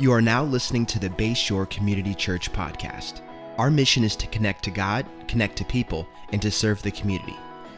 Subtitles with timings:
[0.00, 3.20] You are now listening to the Bayshore Community Church podcast.
[3.58, 7.34] Our mission is to connect to God, connect to people, and to serve the community.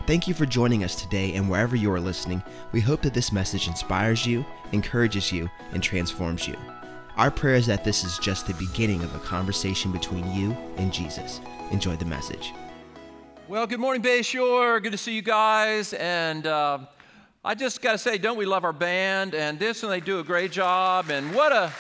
[0.06, 3.32] Thank you for joining us today, and wherever you are listening, we hope that this
[3.32, 6.56] message inspires you, encourages you, and transforms you.
[7.16, 10.92] Our prayer is that this is just the beginning of a conversation between you and
[10.92, 11.40] Jesus.
[11.70, 12.52] Enjoy the message.
[13.48, 14.82] Well, good morning, Bayshore.
[14.82, 15.94] Good to see you guys.
[15.94, 16.80] And uh,
[17.42, 19.34] I just got to say, don't we love our band?
[19.34, 21.08] And this, and they do a great job.
[21.08, 21.72] And what a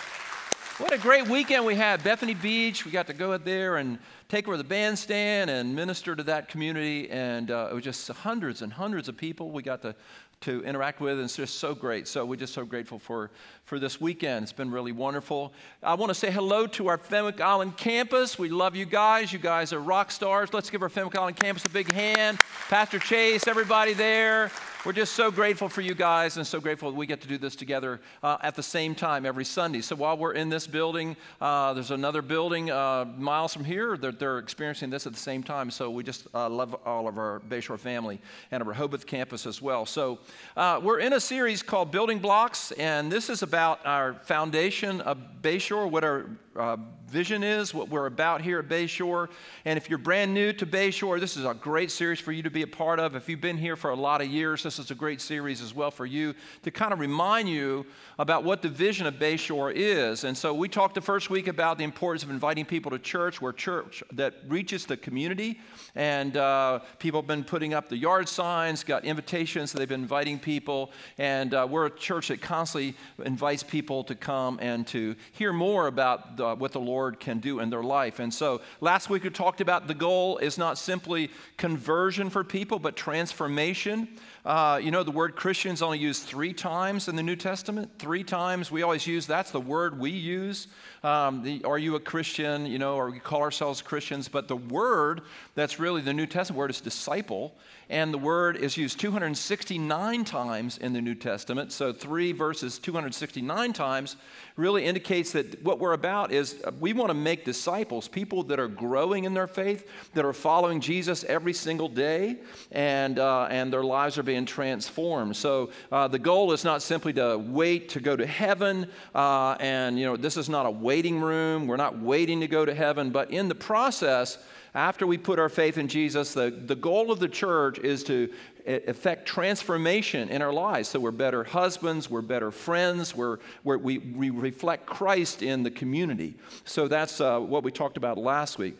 [0.78, 2.02] what a great weekend we had.
[2.02, 6.22] Bethany Beach, we got to go there and take over the bandstand and minister to
[6.24, 7.10] that community.
[7.10, 9.94] And uh, it was just hundreds and hundreds of people we got to,
[10.42, 11.14] to interact with.
[11.14, 12.08] And it's just so great.
[12.08, 13.30] So we're just so grateful for,
[13.64, 14.44] for this weekend.
[14.44, 15.52] It's been really wonderful.
[15.82, 18.38] I want to say hello to our Fenwick Island campus.
[18.38, 19.32] We love you guys.
[19.32, 20.54] You guys are rock stars.
[20.54, 22.38] Let's give our Fenwick Island campus a big hand.
[22.68, 24.50] Pastor Chase, everybody there.
[24.82, 27.36] We're just so grateful for you guys and so grateful that we get to do
[27.36, 29.82] this together uh, at the same time every Sunday.
[29.82, 34.18] So while we're in this building, uh, there's another building uh, miles from here that
[34.18, 35.70] they're experiencing this at the same time.
[35.70, 39.60] So we just uh, love all of our Bayshore family and our Rehoboth campus as
[39.60, 39.84] well.
[39.84, 40.18] So
[40.56, 45.18] uh, we're in a series called Building Blocks, and this is about our foundation of
[45.42, 46.24] Bayshore, what our
[46.56, 49.28] uh, vision is, what we're about here at Bayshore.
[49.64, 52.50] And if you're brand new to Bayshore, this is a great series for you to
[52.50, 53.14] be a part of.
[53.14, 55.74] If you've been here for a lot of years, this is a great series as
[55.74, 57.86] well for you to kind of remind you
[58.18, 60.24] about what the vision of Bayshore is.
[60.24, 63.40] And so we talked the first week about the importance of inviting people to church.
[63.40, 65.60] We're church that reaches the community.
[65.94, 70.38] And uh, people have been putting up the yard signs, got invitations, they've been inviting
[70.38, 70.90] people.
[71.16, 75.86] And uh, we're a church that constantly invites people to come and to hear more
[75.86, 78.18] about the, what the Lord can do in their life.
[78.18, 82.78] And so last week we talked about the goal is not simply conversion for people,
[82.78, 84.08] but transformation.
[84.44, 87.90] Uh, you know, the word Christians only used three times in the New Testament.
[87.98, 88.70] Three times.
[88.70, 90.66] We always use that's the word we use.
[91.02, 92.64] Um, the, are you a Christian?
[92.64, 94.28] You know, or we call ourselves Christians.
[94.28, 95.22] But the word
[95.54, 97.54] that's really the New Testament word is disciple.
[97.90, 101.72] And the word is used 269 times in the New Testament.
[101.72, 104.14] So, three verses 269 times
[104.56, 108.60] really indicates that what we're about is uh, we want to make disciples, people that
[108.60, 112.36] are growing in their faith, that are following Jesus every single day,
[112.70, 115.34] and, uh, and their lives are being transformed.
[115.34, 118.88] So, uh, the goal is not simply to wait to go to heaven.
[119.12, 121.66] Uh, and, you know, this is not a waiting room.
[121.66, 123.10] We're not waiting to go to heaven.
[123.10, 124.38] But in the process,
[124.72, 128.32] after we put our faith in Jesus, the, the goal of the church is to
[128.66, 130.90] effect transformation in our lives.
[130.90, 135.72] So we're better husbands, we're better friends, we're, we're we, we reflect Christ in the
[135.72, 136.36] community.
[136.64, 138.76] So that's uh, what we talked about last week.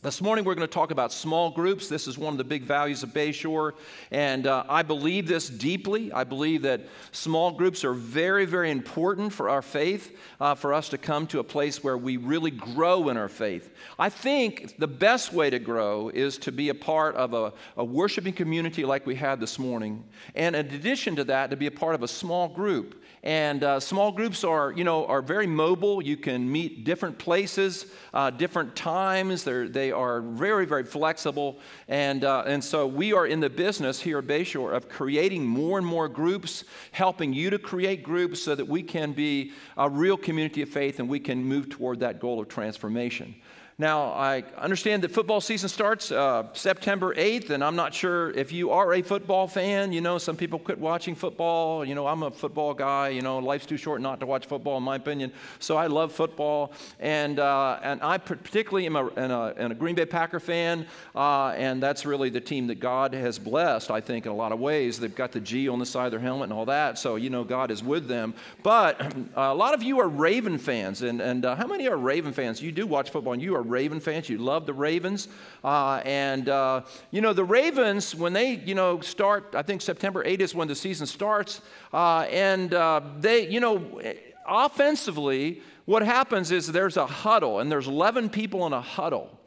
[0.00, 1.88] This morning, we're going to talk about small groups.
[1.88, 3.72] This is one of the big values of Bayshore.
[4.12, 6.12] And uh, I believe this deeply.
[6.12, 10.88] I believe that small groups are very, very important for our faith, uh, for us
[10.90, 13.74] to come to a place where we really grow in our faith.
[13.98, 17.84] I think the best way to grow is to be a part of a, a
[17.84, 20.04] worshiping community like we had this morning.
[20.36, 23.02] And in addition to that, to be a part of a small group.
[23.22, 26.02] And uh, small groups are, you know, are very mobile.
[26.02, 29.44] You can meet different places, uh, different times.
[29.44, 31.58] They're, they are very, very flexible.
[31.88, 35.78] And, uh, and so we are in the business here at Bayshore of creating more
[35.78, 40.16] and more groups, helping you to create groups so that we can be a real
[40.16, 43.34] community of faith and we can move toward that goal of transformation.
[43.80, 48.50] Now, I understand that football season starts uh, September 8th, and I'm not sure if
[48.50, 49.92] you are a football fan.
[49.92, 51.84] You know, some people quit watching football.
[51.84, 53.10] You know, I'm a football guy.
[53.10, 55.30] You know, life's too short not to watch football, in my opinion.
[55.60, 56.72] So I love football.
[56.98, 60.84] And, uh, and I particularly am a, a, a, Green Bay Packer fan,
[61.14, 64.50] uh, and that's really the team that God has blessed, I think, in a lot
[64.50, 64.98] of ways.
[64.98, 67.30] They've got the G on the side of their helmet and all that, so you
[67.30, 68.34] know God is with them.
[68.64, 72.32] But a lot of you are Raven fans, and, and uh, how many are Raven
[72.32, 72.60] fans?
[72.60, 74.28] You do watch football, and you are Raven fans.
[74.28, 75.28] You love the Ravens.
[75.62, 80.24] Uh, and, uh, you know, the Ravens, when they, you know, start, I think September
[80.24, 81.60] 8th is when the season starts.
[81.92, 84.00] Uh, and uh, they, you know,
[84.46, 89.38] offensively, what happens is there's a huddle, and there's 11 people in a huddle.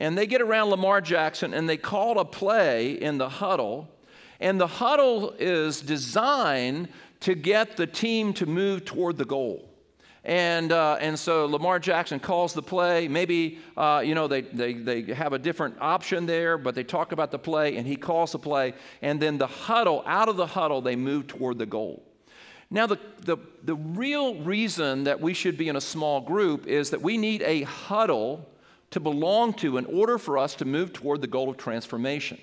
[0.00, 3.86] And they get around Lamar Jackson and they call a play in the huddle.
[4.40, 6.88] And the huddle is designed
[7.20, 9.69] to get the team to move toward the goal.
[10.24, 13.08] And, uh, and so Lamar Jackson calls the play.
[13.08, 17.12] Maybe, uh, you know, they, they, they have a different option there, but they talk
[17.12, 18.74] about the play, and he calls the play.
[19.00, 22.04] And then the huddle, out of the huddle, they move toward the goal.
[22.70, 26.90] Now, the, the, the real reason that we should be in a small group is
[26.90, 28.46] that we need a huddle
[28.90, 32.38] to belong to in order for us to move toward the goal of transformation.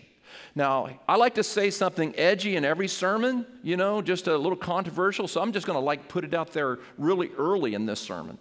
[0.55, 4.57] Now, I like to say something edgy in every sermon, you know, just a little
[4.57, 7.99] controversial, so I'm just going to like put it out there really early in this
[7.99, 8.37] sermon.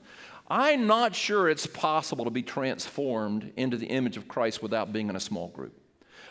[0.49, 5.09] I'm not sure it's possible to be transformed into the image of Christ without being
[5.09, 5.73] in a small group.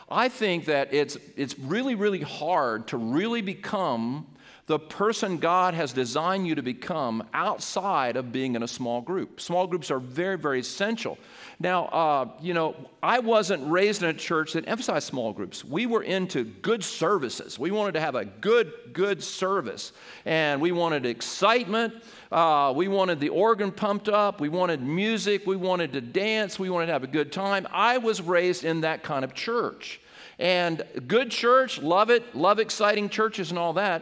[0.09, 4.27] I think that it's, it's really, really hard to really become
[4.67, 9.39] the person God has designed you to become outside of being in a small group.
[9.39, 11.19] Small groups are very, very essential.
[11.59, 15.63] Now, uh, you know, I wasn't raised in a church that emphasized small groups.
[15.63, 17.59] We were into good services.
[17.59, 19.93] We wanted to have a good, good service.
[20.25, 21.93] And we wanted excitement.
[22.31, 24.41] Uh, we wanted the organ pumped up.
[24.41, 25.45] We wanted music.
[25.45, 26.57] We wanted to dance.
[26.57, 27.67] We wanted to have a good time.
[27.71, 30.01] I was raised in that kind of church.
[30.39, 34.01] And good church, love it, love exciting churches and all that.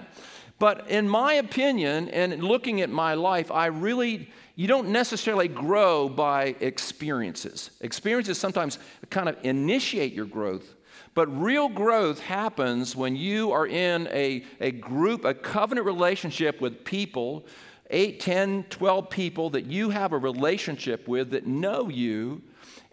[0.63, 6.07] But in my opinion, and looking at my life, I really you don't necessarily grow
[6.07, 7.71] by experiences.
[7.81, 8.80] Experiences sometimes
[9.10, 10.75] kind of initiate your growth,
[11.15, 16.86] but real growth happens when you are in a, a group, a covenant relationship with
[16.86, 17.45] people,
[17.89, 22.42] 8, 10, 12 people that you have a relationship with that know you,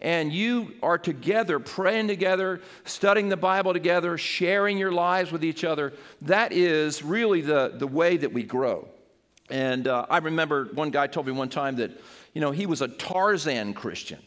[0.01, 5.63] and you are together, praying together, studying the Bible together, sharing your lives with each
[5.63, 5.93] other.
[6.23, 8.87] That is really the, the way that we grow.
[9.49, 11.91] And uh, I remember one guy told me one time that,
[12.33, 14.19] you know, he was a Tarzan Christian.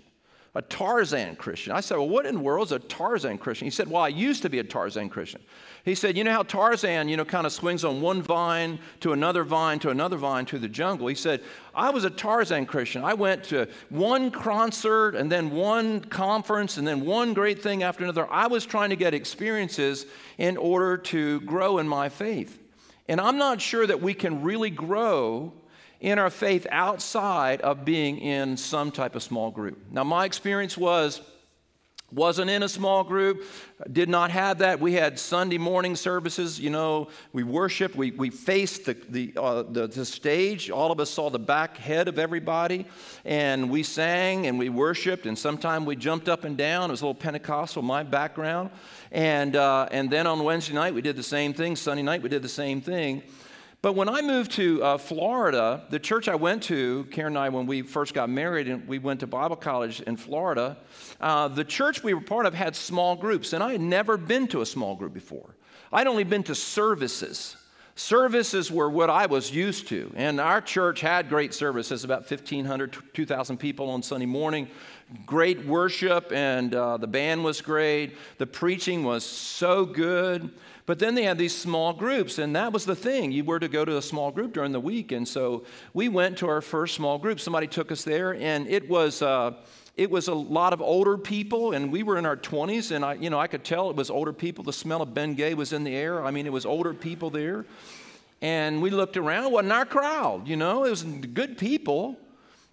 [0.57, 1.73] A Tarzan Christian.
[1.73, 3.67] I said, Well, what in the world is a Tarzan Christian?
[3.67, 5.41] He said, Well, I used to be a Tarzan Christian.
[5.85, 9.13] He said, You know how Tarzan, you know, kind of swings on one vine to
[9.13, 11.09] another vine to another vine to the jungle?
[11.09, 11.43] He said,
[11.75, 13.03] I was a Tarzan Christian.
[13.03, 18.05] I went to one concert and then one conference and then one great thing after
[18.05, 18.31] another.
[18.33, 20.07] I was trying to get experiences
[20.39, 22.61] in order to grow in my faith.
[23.09, 25.53] And I'm not sure that we can really grow
[26.01, 29.79] in our faith outside of being in some type of small group.
[29.91, 31.21] Now, my experience was
[32.13, 33.43] wasn't in a small group
[33.91, 38.31] did not have that we had sunday morning services you know we worshiped we, we
[38.31, 42.17] faced the, the, uh, the, the, stage all of us saw the back head of
[42.17, 42.87] everybody
[43.25, 47.01] and we sang and we worshiped and sometimes we jumped up and down it was
[47.01, 48.71] a little pentecostal my background
[49.15, 51.77] and, uh, and then on Wednesday night, we did the same thing.
[51.77, 53.23] Sunday night, we did the same thing.
[53.85, 57.51] But when I moved to uh, Florida, the church I went to, Karen and I,
[57.51, 60.79] when we first got married and we went to Bible college in Florida,
[61.21, 64.49] uh, the church we were part of had small groups, and I had never been
[64.49, 65.55] to a small group before.
[65.93, 67.59] I'd only been to services.
[67.97, 72.97] Services were what I was used to, and our church had great services, about 1,500,
[73.13, 74.69] 2,000 people on Sunday morning
[75.27, 78.17] great worship, and uh, the band was great.
[78.39, 80.51] The preaching was so good.
[80.87, 83.33] But then they had these small groups, and that was the thing.
[83.33, 85.13] You were to go to a small group during the week.
[85.13, 85.65] And so
[85.95, 87.41] we went to our first small group.
[87.41, 89.23] Somebody took us there, and it was.
[89.23, 89.53] Uh,
[89.97, 93.15] it was a lot of older people, and we were in our 20s, and I,
[93.15, 94.65] you know, I could tell it was older people.
[94.65, 96.25] The smell of Bengay was in the air.
[96.25, 97.65] I mean, it was older people there.
[98.43, 102.19] And we looked around, it wasn't our crowd, you know, it was good people.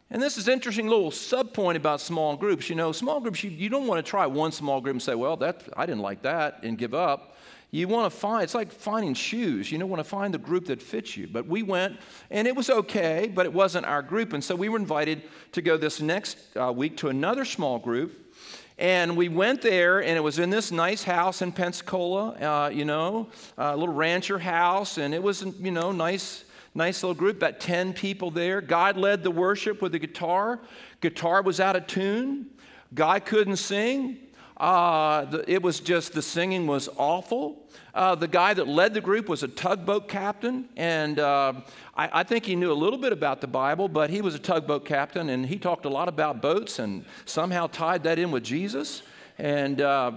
[0.09, 2.69] And this is interesting little sub point about small groups.
[2.69, 5.15] You know, small groups, you, you don't want to try one small group and say,
[5.15, 7.37] well, that, I didn't like that and give up.
[7.73, 9.71] You want to find, it's like finding shoes.
[9.71, 11.27] You don't want to find the group that fits you.
[11.27, 11.97] But we went,
[12.29, 14.33] and it was okay, but it wasn't our group.
[14.33, 15.23] And so we were invited
[15.53, 18.35] to go this next uh, week to another small group.
[18.77, 22.83] And we went there, and it was in this nice house in Pensacola, uh, you
[22.83, 27.59] know, a little rancher house, and it was, you know, nice Nice little group, about
[27.59, 28.61] 10 people there.
[28.61, 30.61] God led the worship with the guitar.
[31.01, 32.45] Guitar was out of tune.
[32.93, 34.19] Guy couldn't sing.
[34.61, 37.65] Uh, the, it was just, the singing was awful.
[37.95, 41.51] Uh, the guy that led the group was a tugboat captain, and uh,
[41.97, 44.39] I, I, think he knew a little bit about the Bible, but he was a
[44.39, 48.43] tugboat captain, and he talked a lot about boats and somehow tied that in with
[48.43, 49.01] Jesus.
[49.39, 50.11] And, uh,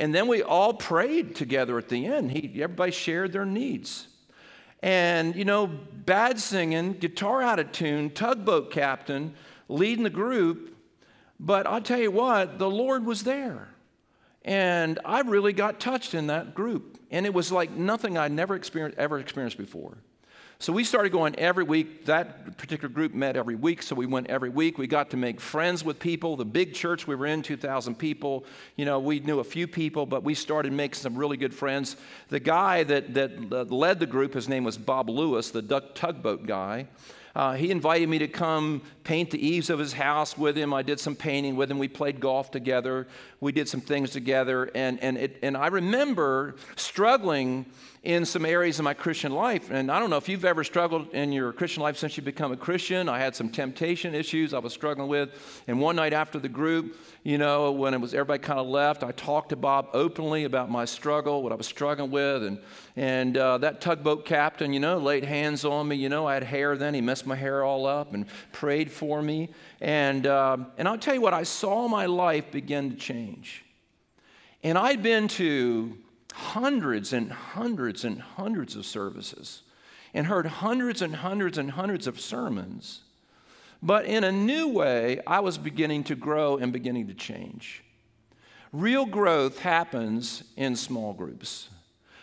[0.00, 2.32] and then we all prayed together at the end.
[2.32, 4.08] He, everybody shared their needs.
[4.82, 9.34] And, you know, bad singing, guitar out of tune, tugboat captain,
[9.68, 10.76] leading the group.
[11.38, 13.68] But I'll tell you what, the Lord was there.
[14.46, 16.98] And I really got touched in that group.
[17.10, 19.98] And it was like nothing I'd never experienced, ever experienced before.
[20.58, 22.06] So we started going every week.
[22.06, 24.78] That particular group met every week, so we went every week.
[24.78, 26.36] We got to make friends with people.
[26.36, 30.06] The big church we were in, 2,000 people, you know, we knew a few people,
[30.06, 31.96] but we started making some really good friends.
[32.30, 36.46] The guy that, that led the group, his name was Bob Lewis, the duck tugboat
[36.46, 36.86] guy.
[37.36, 40.72] Uh, he invited me to come paint the eaves of his house with him.
[40.72, 41.78] I did some painting with him.
[41.78, 43.06] We played golf together.
[43.40, 44.70] We did some things together.
[44.74, 47.66] And, and, it, and I remember struggling
[48.06, 49.72] in some areas of my Christian life.
[49.72, 52.52] And I don't know if you've ever struggled in your Christian life since you become
[52.52, 53.08] a Christian.
[53.08, 55.30] I had some temptation issues I was struggling with.
[55.66, 59.02] And one night after the group, you know, when it was everybody kind of left,
[59.02, 62.44] I talked to Bob openly about my struggle, what I was struggling with.
[62.44, 62.58] And,
[62.94, 65.96] and uh, that tugboat captain, you know, laid hands on me.
[65.96, 66.94] You know, I had hair then.
[66.94, 69.48] He messed my hair all up and prayed for me.
[69.80, 73.64] And, uh, and I'll tell you what, I saw my life begin to change.
[74.62, 75.98] And I'd been to
[76.36, 79.62] hundreds and hundreds and hundreds of services
[80.12, 83.00] and heard hundreds and hundreds and hundreds of sermons.
[83.82, 87.82] But in a new way, I was beginning to grow and beginning to change.
[88.70, 91.70] Real growth happens in small groups.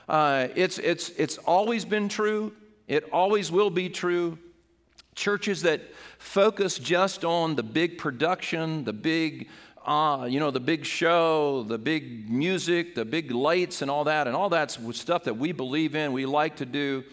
[0.08, 2.54] Uh, it's, it's, it's always been true,
[2.88, 4.38] it always will be true.
[5.16, 5.82] Churches that
[6.20, 9.48] focus just on the big production, the big
[9.86, 14.28] uh, you know, the big show, the big music, the big lights, and all that,
[14.28, 17.04] and all that's stuff that we believe in, we like to do.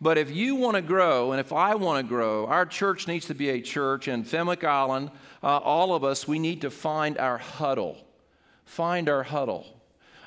[0.00, 3.26] But if you want to grow, and if I want to grow, our church needs
[3.26, 5.10] to be a church, and Fenwick Island,
[5.42, 7.96] uh, all of us, we need to find our huddle.
[8.64, 9.73] Find our huddle.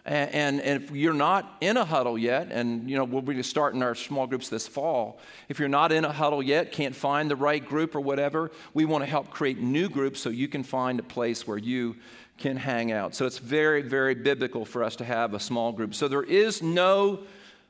[0.08, 3.84] And, and, if you're not in a huddle yet, and you know we'll be starting
[3.84, 5.20] our small groups this fall.
[5.50, 8.86] If you're not in a huddle yet, can't find the right group or whatever, we
[8.86, 11.98] want to help create new groups so you can find a place where you
[12.38, 13.16] can hang out.
[13.16, 15.94] So it's very, very biblical for us to have a small group.
[15.94, 17.20] So there is no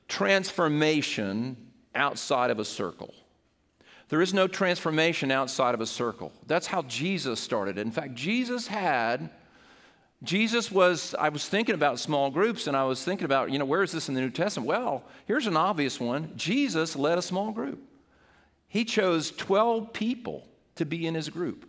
[0.07, 1.57] transformation
[1.95, 3.15] outside of a circle.
[4.09, 6.31] There is no transformation outside of a circle.
[6.45, 7.77] That's how Jesus started.
[7.77, 9.31] In fact, Jesus had
[10.23, 13.65] Jesus was, I was thinking about small groups and I was thinking about, you know,
[13.65, 14.67] where is this in the New Testament?
[14.67, 17.79] Well, here's an obvious one Jesus led a small group.
[18.67, 21.67] He chose 12 people to be in his group.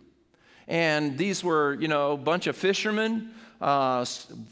[0.67, 4.05] And these were, you know, a bunch of fishermen, uh,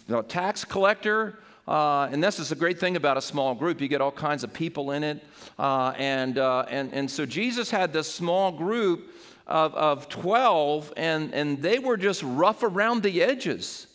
[0.09, 3.81] a tax collector, uh, and this is a great thing about a small group.
[3.81, 5.23] You get all kinds of people in it.
[5.59, 9.11] Uh, and, uh, and, and so Jesus had this small group
[9.47, 13.87] of, of 12, and, and they were just rough around the edges.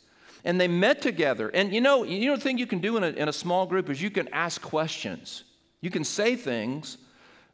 [0.45, 1.51] And they met together.
[1.51, 3.65] And you know, you know the thing you can do in a, in a small
[3.67, 5.45] group is you can ask questions.
[5.81, 6.99] You can say things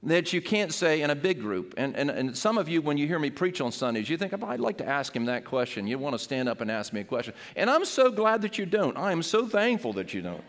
[0.04, 1.74] that you can't say in a big group.
[1.76, 4.32] And, and, and some of you, when you hear me preach on Sundays, you think,
[4.32, 5.86] oh, I'd like to ask him that question.
[5.86, 7.34] You want to stand up and ask me a question.
[7.56, 8.96] And I'm so glad that you don't.
[8.96, 10.44] I am so thankful that you don't.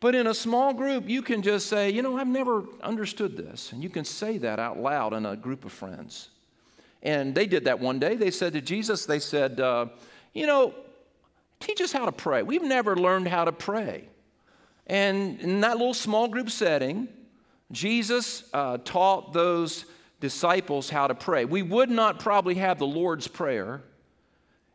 [0.00, 3.72] But in a small group, you can just say, you know, I've never understood this.
[3.72, 6.30] And you can say that out loud in a group of friends.
[7.02, 8.16] And they did that one day.
[8.16, 9.86] They said to Jesus, they said, uh,
[10.32, 10.74] you know,
[11.60, 12.42] teach us how to pray.
[12.42, 14.08] We've never learned how to pray.
[14.86, 17.08] And in that little small group setting,
[17.70, 19.84] Jesus uh, taught those
[20.20, 21.44] disciples how to pray.
[21.44, 23.82] We would not probably have the Lord's Prayer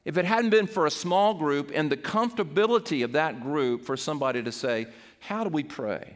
[0.06, 3.98] if it hadn't been for a small group and the comfortability of that group for
[3.98, 4.86] somebody to say,
[5.28, 6.16] how do we pray?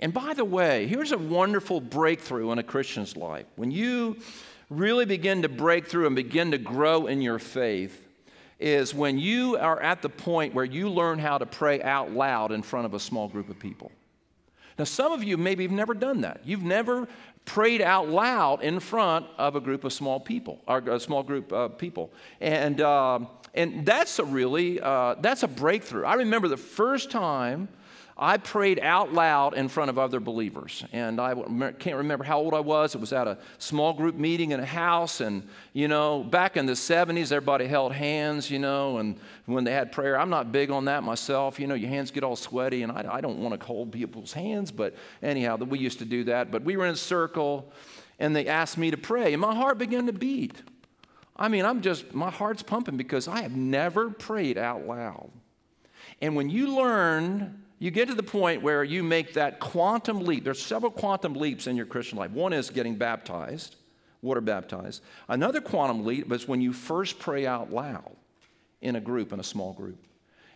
[0.00, 3.46] And by the way, here's a wonderful breakthrough in a Christian's life.
[3.56, 4.16] When you
[4.68, 8.08] really begin to break through and begin to grow in your faith,
[8.58, 12.52] is when you are at the point where you learn how to pray out loud
[12.52, 13.90] in front of a small group of people.
[14.78, 16.40] Now, some of you maybe have never done that.
[16.44, 17.08] You've never
[17.44, 21.52] prayed out loud in front of a group of small people, or a small group
[21.52, 26.04] of people, and um, and that's a really uh, that's a breakthrough.
[26.04, 27.68] I remember the first time
[28.22, 30.84] I prayed out loud in front of other believers.
[30.92, 31.34] And I
[31.80, 32.94] can't remember how old I was.
[32.94, 35.20] It was at a small group meeting in a house.
[35.20, 39.72] And, you know, back in the 70s, everybody held hands, you know, and when they
[39.72, 41.58] had prayer, I'm not big on that myself.
[41.58, 44.32] You know, your hands get all sweaty, and I, I don't want to hold people's
[44.32, 44.70] hands.
[44.70, 46.52] But anyhow, we used to do that.
[46.52, 47.72] But we were in a circle,
[48.20, 50.62] and they asked me to pray, and my heart began to beat.
[51.36, 55.30] I mean, I'm just, my heart's pumping because I have never prayed out loud.
[56.20, 60.44] And when you learn you get to the point where you make that quantum leap.
[60.44, 62.30] There's several quantum leaps in your Christian life.
[62.30, 63.74] One is getting baptized,
[64.22, 65.02] water baptized.
[65.26, 68.14] Another quantum leap is when you first pray out loud
[68.82, 69.98] in a group, in a small group.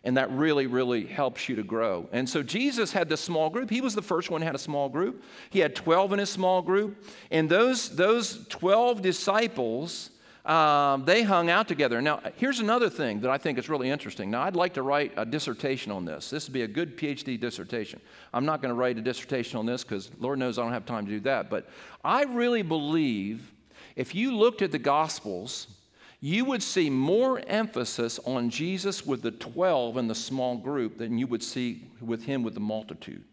[0.05, 2.09] And that really, really helps you to grow.
[2.13, 3.71] And so Jesus had this small group.
[3.71, 5.21] He was the first one who had a small group.
[5.51, 7.05] He had 12 in his small group.
[7.33, 10.11] And those, those 12 disciples,
[10.47, 12.01] um, they hung out together.
[12.01, 14.31] Now, here's another thing that I think is really interesting.
[14.31, 16.31] Now, I'd like to write a dissertation on this.
[16.31, 18.01] This would be a good PhD dissertation.
[18.33, 20.87] I'm not going to write a dissertation on this because Lord knows I don't have
[20.87, 21.51] time to do that.
[21.51, 21.69] But
[22.05, 23.53] I really believe
[23.97, 25.67] if you looked at the Gospels,
[26.21, 31.19] you would see more emphasis on Jesus with the 12 in the small group than
[31.19, 33.25] you would see with him with the multitude.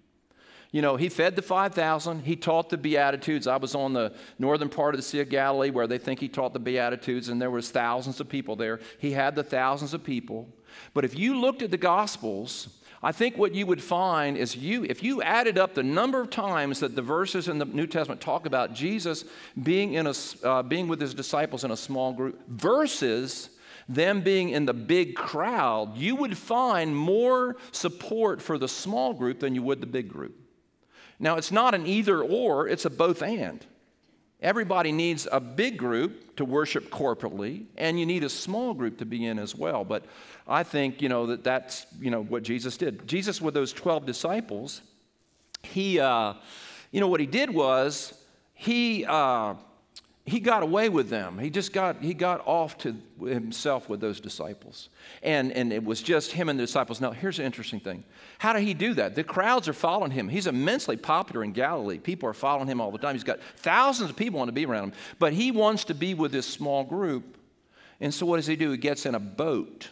[0.73, 2.23] You know, he fed the 5,000.
[2.25, 3.45] He taught the Beatitudes.
[3.45, 6.27] I was on the northern part of the Sea of Galilee where they think he
[6.27, 8.79] taught the Beatitudes, and there was thousands of people there.
[8.97, 10.49] He had the thousands of people.
[10.95, 12.69] But if you looked at the Gospels,
[13.03, 16.31] I think what you would find is you, if you added up the number of
[16.31, 19.25] times that the verses in the New Testament talk about Jesus
[19.61, 20.13] being, in a,
[20.43, 23.51] uh, being with his disciples in a small group versus
[23.87, 29.39] them being in the big crowd, you would find more support for the small group
[29.39, 30.42] than you would the big group.
[31.23, 33.65] Now, it's not an either or, it's a both and.
[34.41, 39.05] Everybody needs a big group to worship corporately, and you need a small group to
[39.05, 39.85] be in as well.
[39.85, 40.03] But
[40.45, 43.07] I think, you know, that that's, you know, what Jesus did.
[43.07, 44.81] Jesus, with those 12 disciples,
[45.61, 46.33] he, uh,
[46.91, 48.13] you know, what he did was
[48.53, 49.53] he, uh,
[50.25, 51.37] he got away with them.
[51.37, 54.87] He just got, he got off to himself with those disciples.
[55.21, 57.01] And, and it was just him and the disciples.
[57.01, 58.05] Now, here's an interesting thing.
[58.37, 59.15] How did he do that?
[59.15, 60.29] The crowds are following him.
[60.29, 61.97] He's immensely popular in Galilee.
[61.97, 63.15] People are following him all the time.
[63.15, 64.93] He's got thousands of people want to be around him.
[65.19, 67.37] But he wants to be with this small group.
[67.99, 68.71] And so what does he do?
[68.71, 69.89] He gets in a boat.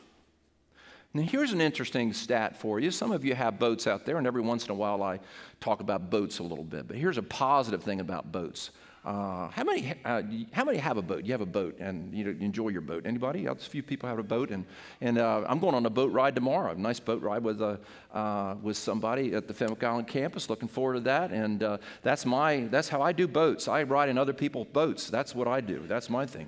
[1.13, 2.89] Now, here's an interesting stat for you.
[2.89, 5.19] Some of you have boats out there, and every once in a while I
[5.59, 6.88] talk about boats a little bit.
[6.88, 8.71] But here's a positive thing about boats
[9.03, 9.96] uh, how many?
[10.05, 11.25] Uh, how many have a boat?
[11.25, 13.08] You have a boat, and you enjoy your boat.
[13.08, 13.48] Anybody?
[13.48, 14.63] A few people have a boat, and
[15.01, 16.74] and uh, I'm going on a boat ride tomorrow.
[16.74, 17.77] A nice boat ride with uh,
[18.13, 20.51] uh, with somebody at the Fenwick Island campus.
[20.51, 23.67] Looking forward to that, and that's my that's how I do boats.
[23.67, 25.10] I ride in other people's boats.
[25.10, 25.84] That's what I do.
[25.88, 26.48] That's my thing.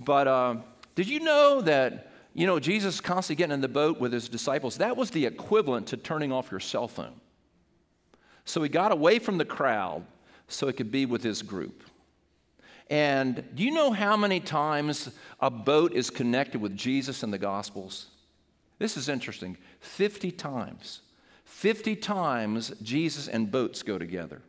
[0.00, 0.64] But
[0.96, 2.12] did you know that?
[2.34, 4.76] You know, Jesus constantly getting in the boat with his disciples.
[4.76, 7.18] That was the equivalent to turning off your cell phone.
[8.44, 10.04] So he got away from the crowd
[10.48, 11.82] so he could be with his group.
[12.88, 15.10] And do you know how many times
[15.40, 18.06] a boat is connected with Jesus in the Gospels?
[18.78, 21.00] This is interesting 50 times.
[21.44, 24.42] 50 times Jesus and boats go together.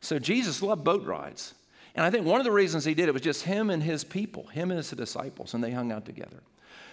[0.00, 1.54] So Jesus loved boat rides.
[1.94, 4.02] And I think one of the reasons he did it was just him and his
[4.02, 6.42] people, him and his disciples, and they hung out together.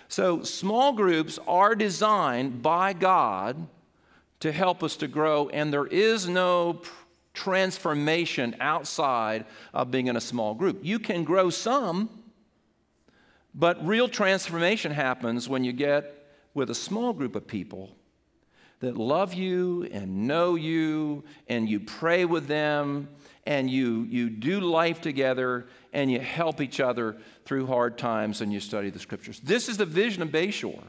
[0.08, 3.68] So small groups are designed by God
[4.42, 6.82] to help us to grow, and there is no
[7.40, 10.80] transformation outside of being in a small group.
[10.84, 12.10] You can grow some,
[13.56, 17.96] but real transformation happens when you get with a small group of people
[18.82, 23.10] that love you and know you, and you pray with them,
[23.46, 28.52] and you, you do life together, and you help each other through hard times, and
[28.52, 29.40] you study the scriptures.
[29.42, 30.84] This is the vision of Bayshore.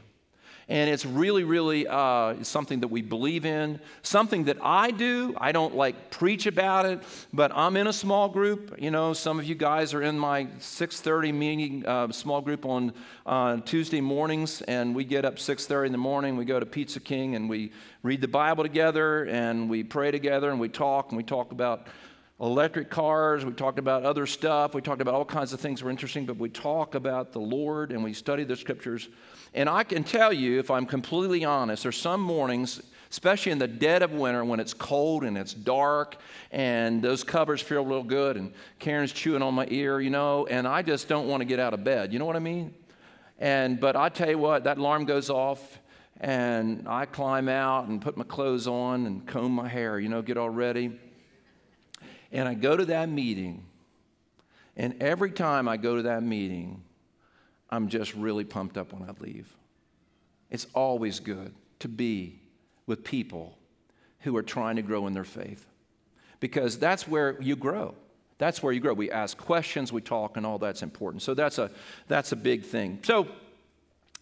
[0.71, 5.35] And it's really, really uh, something that we believe in, something that I do.
[5.37, 7.03] I don't like preach about it,
[7.33, 8.77] but I'm in a small group.
[8.79, 12.93] You know, some of you guys are in my 6:30 meeting, uh, small group on
[13.27, 16.37] uh, Tuesday mornings, and we get up 6:30 in the morning.
[16.37, 17.73] We go to Pizza King and we
[18.05, 21.89] read the Bible together, and we pray together, and we talk, and we talk about
[22.41, 25.85] electric cars, we talked about other stuff, we talked about all kinds of things that
[25.85, 29.09] were interesting, but we talk about the Lord and we study the scriptures.
[29.55, 33.69] And I can tell you, if I'm completely honest, there's some mornings, especially in the
[33.69, 36.17] dead of winter when it's cold and it's dark
[36.53, 40.69] and those covers feel real good and Karen's chewing on my ear, you know, and
[40.69, 42.13] I just don't want to get out of bed.
[42.13, 42.75] You know what I mean?
[43.39, 45.81] And but I tell you what, that alarm goes off
[46.21, 50.23] and I climb out and put my clothes on and comb my hair, you know,
[50.23, 50.99] get all ready
[52.33, 53.65] and I go to that meeting,
[54.77, 56.83] and every time I go to that meeting,
[57.71, 59.49] I'm just really pumped up when I leave.
[60.51, 62.41] It's always good to be
[62.87, 63.57] with people
[64.21, 65.67] who are trying to grow in their faith
[66.41, 67.95] because that's where you grow.
[68.39, 68.95] That's where you grow.
[68.95, 71.23] We ask questions, we talk, and all that's important.
[71.23, 71.71] So that's a,
[72.09, 72.99] that's a big thing.
[73.03, 73.29] So,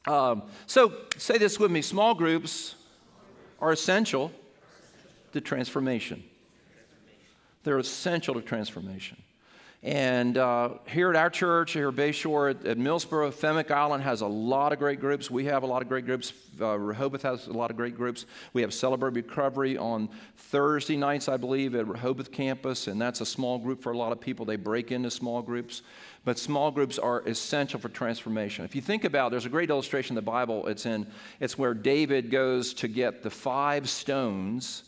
[0.07, 2.75] um, so say this with me small groups
[3.61, 4.33] are essential
[5.33, 6.25] to transformation.
[7.63, 9.23] They're essential to transformation.
[9.83, 14.23] And uh, here at our church, here at Bayshore at, at Millsboro, Fenwick Island has
[14.23, 15.31] a lot of great groups.
[15.31, 16.33] We have a lot of great groups.
[16.61, 18.27] Uh, Rehoboth has a lot of great groups.
[18.53, 23.27] We have Celebrate Recovery on Thursday nights, I believe, at Rehoboth campus, and that's a
[23.27, 24.45] small group for a lot of people.
[24.45, 25.83] They break into small groups.
[26.25, 28.65] But small groups are essential for transformation.
[28.65, 30.67] If you think about, there's a great illustration in the Bible.
[30.67, 31.07] It's in.
[31.39, 34.83] It's where David goes to get the five stones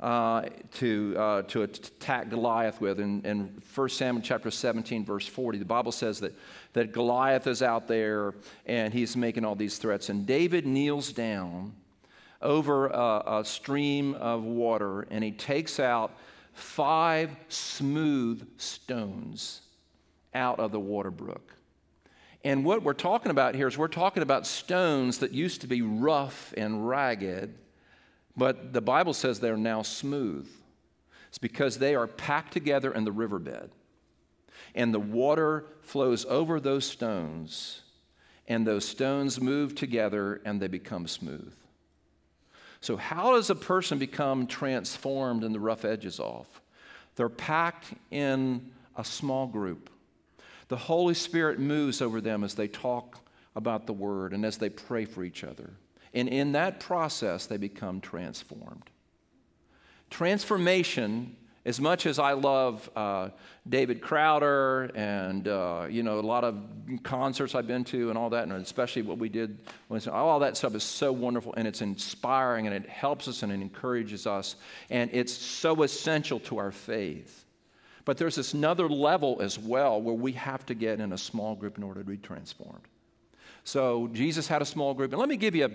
[0.00, 0.42] uh,
[0.74, 3.00] to, uh, to attack Goliath with.
[3.00, 6.34] In, in 1 Samuel chapter 17, verse 40, the Bible says that,
[6.74, 8.34] that Goliath is out there
[8.66, 10.08] and he's making all these threats.
[10.08, 11.72] And David kneels down
[12.42, 16.12] over a, a stream of water and he takes out
[16.52, 19.62] five smooth stones
[20.34, 21.54] out of the water brook.
[22.44, 25.82] And what we're talking about here is we're talking about stones that used to be
[25.82, 27.54] rough and ragged
[28.36, 30.48] but the Bible says they're now smooth.
[31.28, 33.70] It's because they are packed together in the riverbed.
[34.74, 37.82] And the water flows over those stones,
[38.46, 41.54] and those stones move together and they become smooth.
[42.80, 46.60] So, how does a person become transformed and the rough edges off?
[47.16, 49.90] They're packed in a small group.
[50.68, 53.20] The Holy Spirit moves over them as they talk
[53.54, 55.70] about the Word and as they pray for each other.
[56.16, 58.90] And in that process, they become transformed.
[60.10, 63.30] Transformation as much as I love uh,
[63.68, 66.62] David Crowder and uh, you know a lot of
[67.02, 69.58] concerts I've been to and all that, and especially what we did,
[70.10, 73.60] all that stuff is so wonderful and it's inspiring and it helps us and it
[73.60, 74.54] encourages us
[74.90, 77.44] and it's so essential to our faith.
[78.04, 81.56] But there's this another level as well where we have to get in a small
[81.56, 82.86] group in order to be transformed.
[83.64, 85.70] So Jesus had a small group, and let me give you a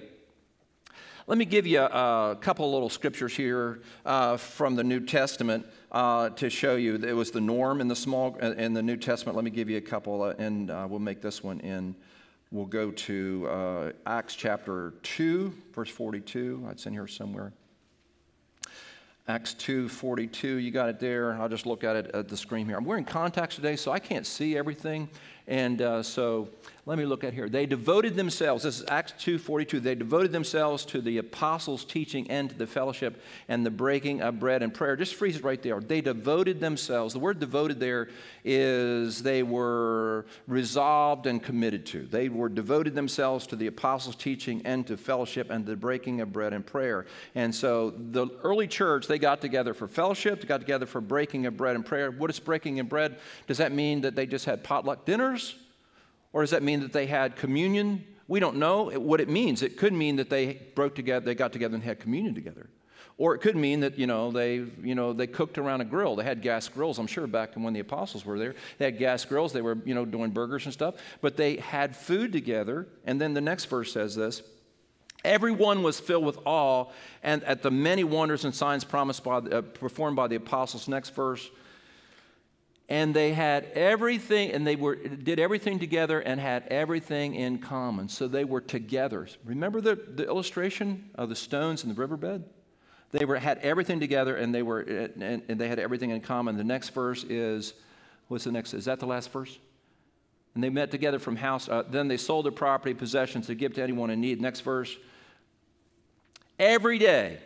[1.32, 6.30] let me give you a, couple little scriptures here uh, from the New Testament uh,
[6.32, 9.38] to show you it was the norm in the small in the New Testament.
[9.38, 11.96] Let me give you a couple, uh, and uh, we'll make this one in.
[12.52, 16.68] We'll go to uh, Acts chapter two, verse forty-two.
[16.70, 17.54] It's in here somewhere.
[19.28, 21.40] Acts 2:42, you got it there.
[21.40, 22.76] I'll just look at it at the screen here.
[22.76, 25.08] I'm wearing contacts today, so I can't see everything.
[25.48, 26.50] And uh, so
[26.88, 27.48] let me look at here.
[27.48, 32.50] They devoted themselves, this is Acts 2.42, they devoted themselves to the apostles' teaching and
[32.50, 34.96] to the fellowship and the breaking of bread and prayer.
[34.96, 35.80] Just freeze it right there.
[35.80, 37.14] They devoted themselves.
[37.14, 38.10] The word devoted there
[38.44, 42.02] is they were resolved and committed to.
[42.08, 46.34] They were devoted themselves to the apostles' teaching and to fellowship and the breaking of
[46.34, 47.06] bread and prayer.
[47.36, 51.46] And so the early church, they got together for fellowship, they got together for breaking
[51.46, 52.10] of bread and prayer.
[52.10, 53.20] What is breaking of bread?
[53.46, 55.56] Does that mean that they just had potluck dinners?
[56.34, 58.06] Or does that mean that they had communion?
[58.28, 59.62] We don't know what it means.
[59.62, 62.70] It could mean that they broke together, they got together and had communion together.
[63.18, 66.16] Or it could mean that, you know, they, you know, they cooked around a grill.
[66.16, 68.56] They had gas grills, I'm sure, back when the apostles were there.
[68.78, 69.54] They had gas grills.
[69.54, 70.96] They were, you know, doing burgers and stuff.
[71.20, 72.88] But they had food together.
[73.06, 74.42] And then the next verse says this
[75.24, 76.86] Everyone was filled with awe
[77.22, 80.88] and at the many wonders and signs promised by, uh, performed by the apostles.
[80.88, 81.48] Next verse
[82.92, 88.10] and they had everything and they were did everything together and had everything in common.
[88.10, 89.30] So they were together.
[89.46, 92.44] Remember the, the illustration of the stones in the riverbed?
[93.12, 96.58] They were had everything together and they were and, and they had everything in common.
[96.58, 97.76] The next verse is
[98.28, 99.58] what's the next is that the last verse?
[100.54, 103.74] And they met together from house uh, then they sold their property possessions to give
[103.76, 104.42] to anyone in need.
[104.42, 104.98] Next verse.
[106.60, 107.40] Every day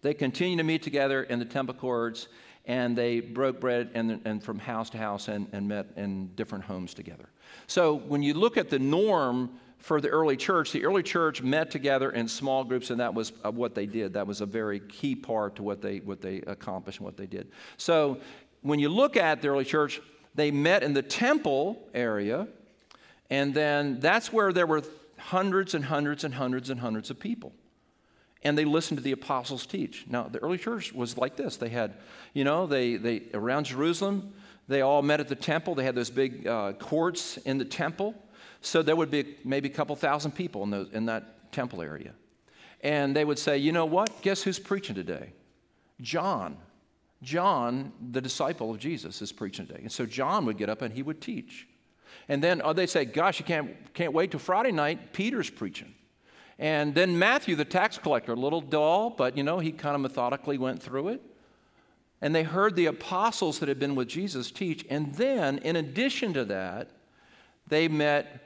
[0.00, 2.28] they continued to meet together in the temple courts
[2.66, 6.64] and they broke bread and, and from house to house and, and met in different
[6.64, 7.28] homes together.
[7.66, 11.70] So when you look at the norm for the early church, the early church met
[11.70, 14.14] together in small groups, and that was uh, what they did.
[14.14, 17.26] That was a very key part to what they, what they accomplished and what they
[17.26, 17.52] did.
[17.76, 18.18] So
[18.62, 20.00] when you look at the early church,
[20.34, 22.48] they met in the temple area,
[23.30, 24.82] and then that's where there were
[25.18, 27.52] hundreds and hundreds and hundreds and hundreds of people
[28.46, 30.04] and they listened to the apostles teach.
[30.08, 31.56] Now, the early church was like this.
[31.56, 31.94] They had,
[32.32, 34.32] you know, they, they around Jerusalem,
[34.68, 35.74] they all met at the temple.
[35.74, 38.14] They had those big uh, courts in the temple.
[38.60, 42.12] So there would be maybe a couple thousand people in, those, in that temple area.
[42.82, 44.22] And they would say, you know what?
[44.22, 45.32] Guess who's preaching today?
[46.00, 46.56] John.
[47.22, 49.80] John, the disciple of Jesus, is preaching today.
[49.80, 51.66] And so John would get up and he would teach.
[52.28, 55.12] And then oh, they'd say, gosh, you can't, can't wait till Friday night.
[55.12, 55.95] Peter's preaching.
[56.58, 60.00] And then Matthew, the tax collector, a little dull, but you know, he kind of
[60.00, 61.22] methodically went through it.
[62.22, 64.86] And they heard the apostles that had been with Jesus teach.
[64.88, 66.90] And then, in addition to that,
[67.66, 68.42] they met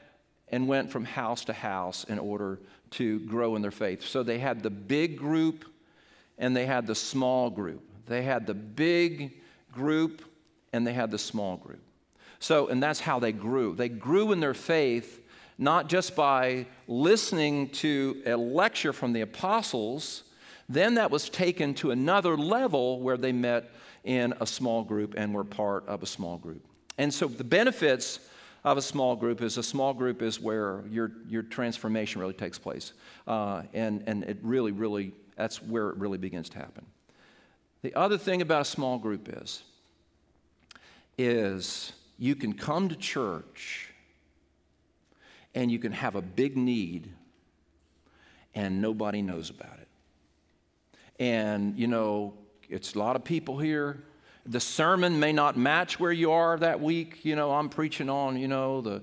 [0.49, 2.59] and went from house to house in order
[2.92, 4.05] to grow in their faith.
[4.05, 5.64] So they had the big group
[6.38, 7.83] and they had the small group.
[8.07, 9.40] They had the big
[9.73, 10.23] group
[10.73, 11.83] and they had the small group.
[12.40, 13.77] So, and that's how they grew.
[13.77, 15.19] They grew in their faith
[15.61, 20.25] not just by listening to a lecture from the apostles,
[20.70, 23.70] then that was taken to another level where they met
[24.03, 26.64] in a small group and were part of a small group.
[26.96, 28.20] And so the benefits
[28.64, 32.59] of a small group is a small group is where your, your transformation really takes
[32.59, 32.94] place.
[33.27, 36.87] Uh, and, and it really, really, that's where it really begins to happen.
[37.83, 39.62] The other thing about a small group is,
[41.18, 43.89] is you can come to church
[45.54, 47.10] and you can have a big need
[48.54, 49.88] and nobody knows about it.
[51.18, 52.34] And, you know,
[52.68, 54.02] it's a lot of people here.
[54.46, 57.24] The sermon may not match where you are that week.
[57.24, 59.02] You know, I'm preaching on, you know, the,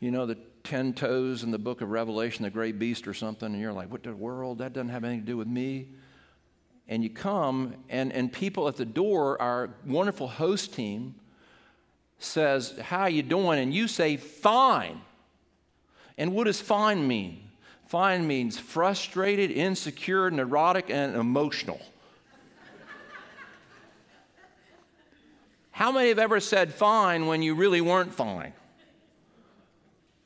[0.00, 3.52] you know, the 10 toes in the book of Revelation, the great beast or something,
[3.52, 4.58] and you're like, what the world?
[4.58, 5.88] That doesn't have anything to do with me.
[6.88, 11.14] And you come, and, and people at the door, our wonderful host team,
[12.18, 13.58] says, How you doing?
[13.58, 15.00] And you say, Fine.
[16.18, 17.48] And what does fine mean?
[17.86, 21.80] Fine means frustrated, insecure, neurotic, and emotional.
[25.70, 28.52] How many have ever said fine when you really weren't fine?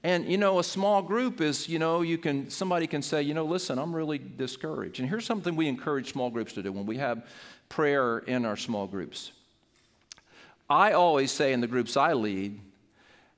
[0.03, 3.35] And you know, a small group is, you know, you can somebody can say, you
[3.35, 4.99] know, listen, I'm really discouraged.
[4.99, 7.27] And here's something we encourage small groups to do when we have
[7.69, 9.31] prayer in our small groups.
[10.69, 12.59] I always say in the groups I lead,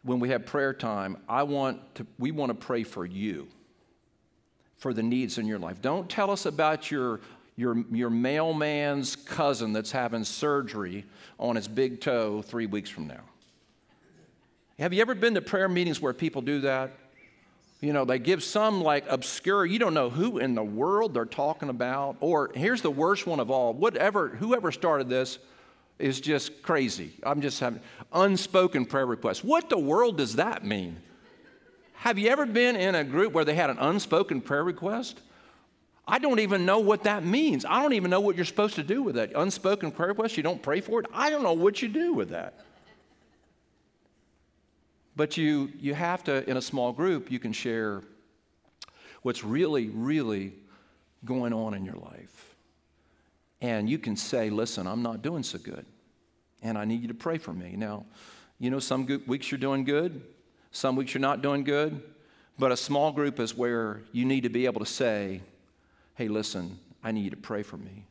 [0.05, 3.49] when we have prayer time, I want to, we want to pray for you,
[4.77, 5.81] for the needs in your life.
[5.81, 7.21] Don't tell us about your,
[7.57, 11.07] your, your mailman's cousin that's having surgery
[11.39, 13.23] on his big toe three weeks from now.
[14.79, 16.93] Have you ever been to prayer meetings where people do that?
[17.81, 21.25] You know, they give some like obscure, you don't know who in the world they're
[21.25, 22.17] talking about.
[22.21, 25.39] Or here's the worst one of all whatever, whoever started this
[25.99, 27.13] is just crazy.
[27.23, 27.81] I'm just having
[28.13, 29.45] unspoken prayer requests.
[29.45, 30.97] What the world does that mean?
[31.95, 35.21] Have you ever been in a group where they had an unspoken prayer request?
[36.07, 37.65] I don't even know what that means.
[37.65, 39.33] I don't even know what you're supposed to do with that.
[39.35, 41.07] Unspoken prayer request, you don't pray for it.
[41.15, 42.65] I don't know what you do with that.
[45.17, 48.03] But you, you have to, in a small group, you can share
[49.23, 50.53] what's really, really
[51.25, 52.54] going on in your life.
[53.65, 55.87] And you can say, listen, I'm not doing so good.
[56.63, 57.77] And I need you to pray for me.
[57.79, 58.05] Now,
[58.59, 60.21] you know, some weeks you're doing good,
[60.71, 62.03] some weeks you're not doing good.
[62.59, 65.41] But a small group is where you need to be able to say,
[66.15, 68.05] hey, listen, I need you to pray for me.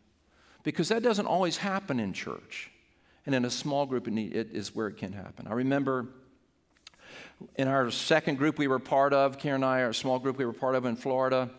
[0.63, 2.71] Because that doesn't always happen in church.
[3.27, 5.45] And in a small group, it, need, it is where it can happen.
[5.47, 6.07] I remember
[7.57, 10.45] in our second group we were part of, Karen and I, our small group we
[10.45, 11.51] were part of in Florida,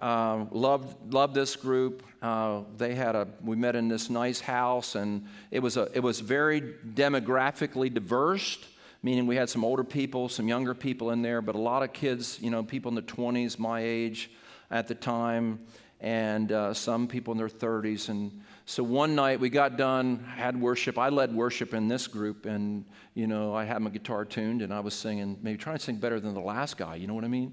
[0.00, 2.02] uh, loved, loved this group.
[2.22, 6.00] Uh, they had a, we met in this nice house, and it was, a, it
[6.00, 6.60] was very
[6.94, 8.58] demographically diverse,
[9.02, 11.92] meaning we had some older people, some younger people in there, but a lot of
[11.92, 14.30] kids, you know, people in the 20s, my age
[14.70, 15.60] at the time,
[16.00, 18.08] and uh, some people in their 30s.
[18.08, 20.98] And so one night we got done, had worship.
[20.98, 24.72] I led worship in this group, and you know I had my guitar tuned, and
[24.72, 26.94] I was singing, maybe trying to sing better than the last guy.
[26.94, 27.52] You know what I mean?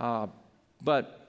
[0.00, 0.26] Uh,
[0.82, 1.23] but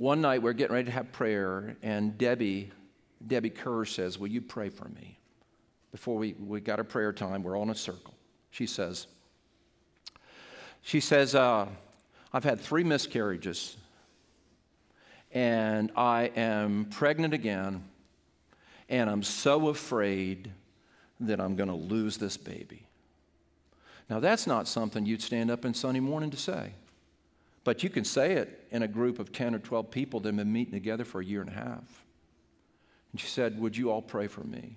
[0.00, 2.72] one night we're getting ready to have prayer, and Debbie,
[3.26, 5.18] Debbie Kerr says, "Will you pray for me?"
[5.92, 8.14] Before we, we got our prayer time, we're all in a circle.
[8.50, 9.06] She says,
[10.82, 11.66] she says, uh,
[12.32, 13.76] I've had three miscarriages,
[15.32, 17.84] and I am pregnant again
[18.90, 20.50] and I'm so afraid
[21.20, 22.86] that I'm going to lose this baby.
[24.10, 26.72] Now, that's not something you'd stand up in Sunday morning to say.
[27.64, 30.36] But you can say it in a group of 10 or 12 people that have
[30.36, 32.04] been meeting together for a year and a half.
[33.12, 34.76] And she said, Would you all pray for me?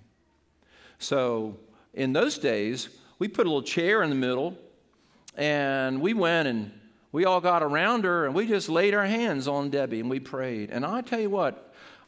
[0.98, 1.58] So,
[1.92, 4.58] in those days, we put a little chair in the middle
[5.36, 6.72] and we went and
[7.12, 10.20] we all got around her and we just laid our hands on Debbie and we
[10.20, 10.70] prayed.
[10.70, 11.63] And I tell you what,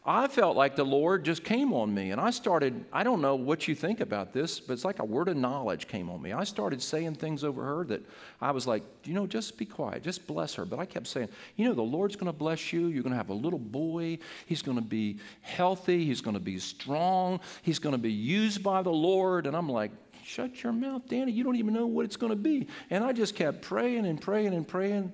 [0.08, 2.12] I felt like the Lord just came on me.
[2.12, 5.04] And I started, I don't know what you think about this, but it's like a
[5.04, 6.32] word of knowledge came on me.
[6.32, 8.02] I started saying things over her that
[8.40, 10.64] I was like, you know, just be quiet, just bless her.
[10.64, 12.86] But I kept saying, you know, the Lord's going to bless you.
[12.86, 14.18] You're going to have a little boy.
[14.46, 16.04] He's going to be healthy.
[16.04, 17.40] He's going to be strong.
[17.62, 19.48] He's going to be used by the Lord.
[19.48, 19.90] And I'm like,
[20.22, 21.32] shut your mouth, Danny.
[21.32, 22.68] You don't even know what it's going to be.
[22.90, 25.12] And I just kept praying and praying and praying.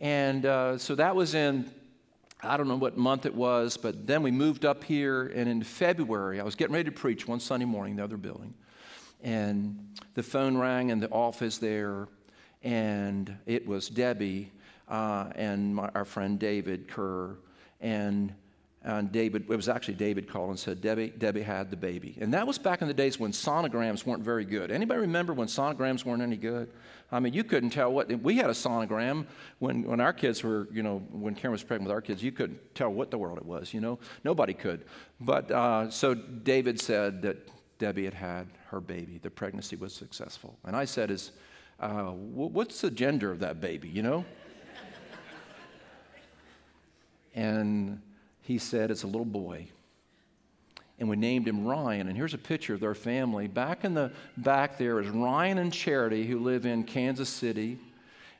[0.00, 1.70] And uh, so that was in
[2.44, 5.62] I don't know what month it was, but then we moved up here, and in
[5.62, 8.54] February, I was getting ready to preach one Sunday morning in the other building,
[9.22, 12.08] and the phone rang in the office there,
[12.62, 14.52] and it was Debbie
[14.88, 17.36] uh, and my, our friend David Kerr,
[17.80, 18.34] and
[18.84, 22.18] and David, it was actually David called and said, Debbie, Debbie had the baby.
[22.20, 24.70] And that was back in the days when sonograms weren't very good.
[24.70, 26.70] Anybody remember when sonograms weren't any good?
[27.10, 29.24] I mean, you couldn't tell what, we had a sonogram
[29.58, 32.30] when, when our kids were, you know, when Karen was pregnant with our kids, you
[32.30, 33.98] couldn't tell what the world it was, you know?
[34.22, 34.84] Nobody could.
[35.18, 39.18] But uh, so David said that Debbie had had her baby.
[39.22, 40.58] The pregnancy was successful.
[40.64, 41.32] And I said, is,
[41.80, 44.26] uh, what's the gender of that baby, you know?
[47.34, 48.02] and
[48.44, 49.68] he said, It's a little boy.
[50.98, 52.08] And we named him Ryan.
[52.08, 53.48] And here's a picture of their family.
[53.48, 57.78] Back in the back there is Ryan and Charity, who live in Kansas City.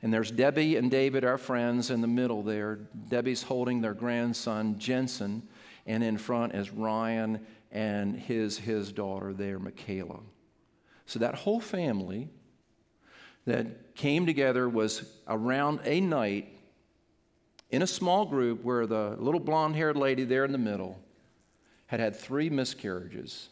[0.02, 2.78] And there's Debbie and David, our friends, in the middle there.
[3.08, 5.42] Debbie's holding their grandson, Jensen.
[5.86, 10.20] And in front is Ryan and his, his daughter there, Michaela.
[11.06, 12.28] So that whole family
[13.46, 16.53] that came together was around a night
[17.74, 20.96] in a small group where the little blonde haired lady there in the middle
[21.86, 23.48] had had three miscarriages.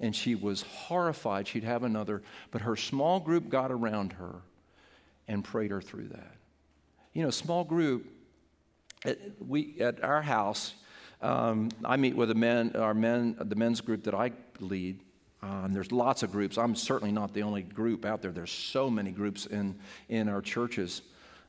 [0.00, 4.36] And she was horrified she'd have another, but her small group got around her
[5.26, 6.36] and prayed her through that.
[7.12, 8.06] you know, small group,
[9.04, 10.74] at, we, at our house,
[11.20, 15.00] um, I meet with the men, our men, the men's group that I lead.
[15.42, 16.56] Um, there's lots of groups.
[16.56, 18.32] I'm certainly not the only group out there.
[18.32, 21.02] There's so many groups in, in our churches.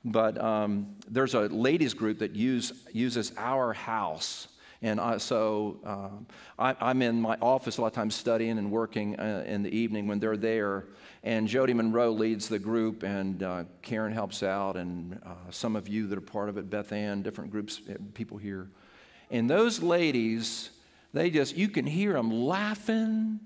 [0.06, 4.48] But um, there's a ladies group that use, uses our house.
[4.82, 6.26] And I, so um,
[6.58, 9.76] I, am in my office a lot of times studying and working uh, in the
[9.76, 10.86] evening when they're there.
[11.22, 15.90] And Jody Monroe leads the group, and uh, Karen helps out, and uh, some of
[15.90, 18.70] you that are part of it, Beth Ann, different groups, uh, people here.
[19.30, 20.70] And those ladies,
[21.14, 23.42] they just, you can hear them laughing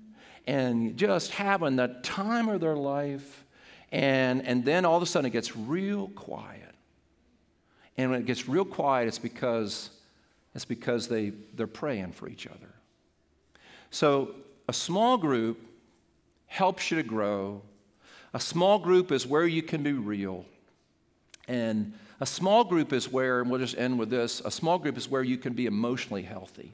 [0.46, 3.43] and just having the time of their life.
[3.94, 6.74] And, and then all of a sudden it gets real quiet.
[7.96, 9.90] And when it gets real quiet, it's because,
[10.52, 12.74] it's because they, they're praying for each other.
[13.92, 14.34] So
[14.66, 15.60] a small group
[16.46, 17.62] helps you to grow.
[18.34, 20.44] A small group is where you can be real.
[21.46, 24.98] And a small group is where, and we'll just end with this a small group
[24.98, 26.72] is where you can be emotionally healthy.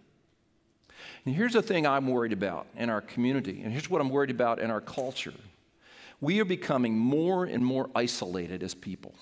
[1.27, 4.31] And here's the thing I'm worried about in our community, and here's what I'm worried
[4.31, 5.35] about in our culture.
[6.21, 9.15] We are becoming more and more isolated as people.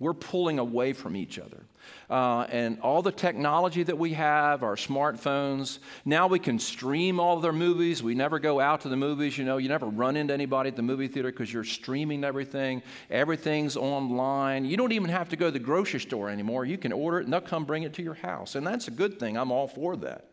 [0.00, 1.62] We're pulling away from each other.
[2.08, 7.36] Uh, and all the technology that we have, our smartphones, now we can stream all
[7.36, 8.02] of their movies.
[8.02, 9.36] We never go out to the movies.
[9.36, 12.82] You know, you never run into anybody at the movie theater because you're streaming everything.
[13.10, 14.64] Everything's online.
[14.64, 16.64] You don't even have to go to the grocery store anymore.
[16.64, 18.54] You can order it and they'll come bring it to your house.
[18.54, 19.36] And that's a good thing.
[19.36, 20.24] I'm all for that.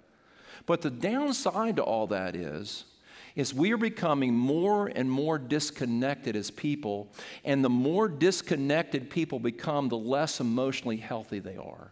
[0.65, 2.85] But the downside to all that is,
[3.37, 7.07] is we are becoming more and more disconnected as people,
[7.45, 11.91] and the more disconnected people become, the less emotionally healthy they are.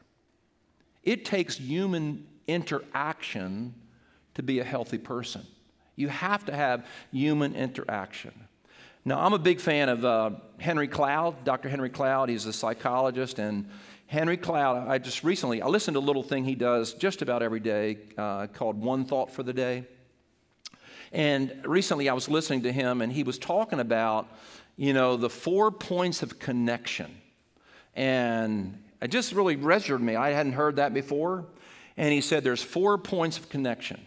[1.03, 3.75] It takes human interaction
[4.33, 5.45] to be a healthy person.
[5.95, 8.33] You have to have human interaction.
[9.05, 11.69] Now, I'm a big fan of uh, Henry Cloud, Dr.
[11.69, 12.29] Henry Cloud.
[12.29, 13.69] He's a psychologist, and
[14.07, 17.43] Henry Cloud, I just recently, I listened to a little thing he does just about
[17.43, 19.85] every day uh, called One Thought for the Day.
[21.15, 24.27] And recently I was listening to him and he was talking about,
[24.75, 27.09] you know, the four points of connection.
[27.95, 30.17] And it just really registered me.
[30.17, 31.45] I hadn't heard that before.
[31.95, 34.05] And he said there's four points of connection.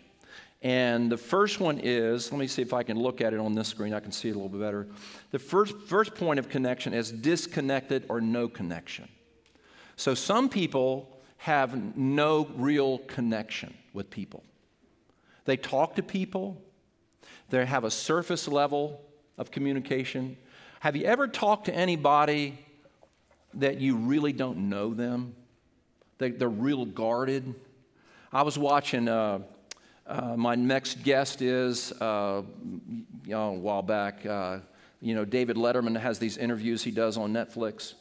[0.61, 3.55] And the first one is, let me see if I can look at it on
[3.55, 3.95] this screen.
[3.95, 4.87] I can see it a little bit better.
[5.31, 9.09] The first, first point of connection is disconnected or no connection.
[9.97, 14.43] So some people have no real connection with people.
[15.47, 16.61] They talk to people,
[17.51, 19.01] they have a surface level
[19.37, 20.37] of communication.
[20.81, 22.59] Have you ever talked to anybody
[23.55, 25.35] that you really don't know them?
[26.19, 27.55] They, are real guarded.
[28.33, 29.41] I was watching, uh,
[30.07, 32.43] uh, my next guest is, uh,
[33.25, 34.59] you know, a while back, uh,
[35.01, 37.95] you know, David Letterman has these interviews he does on Netflix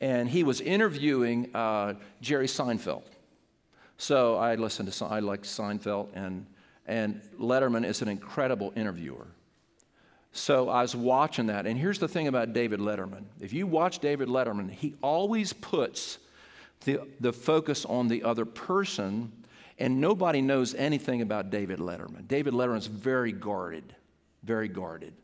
[0.00, 3.02] and he was interviewing uh, Jerry Seinfeld.
[3.96, 6.46] So I listened to I like Seinfeld, and
[6.88, 9.26] and Letterman is an incredible interviewer.
[10.32, 13.98] So I was watching that, and here's the thing about David Letterman: if you watch
[13.98, 16.18] David Letterman, he always puts
[16.84, 19.32] the the focus on the other person,
[19.78, 22.26] and nobody knows anything about David Letterman.
[22.26, 23.94] David Letterman is very guarded,
[24.42, 25.14] very guarded.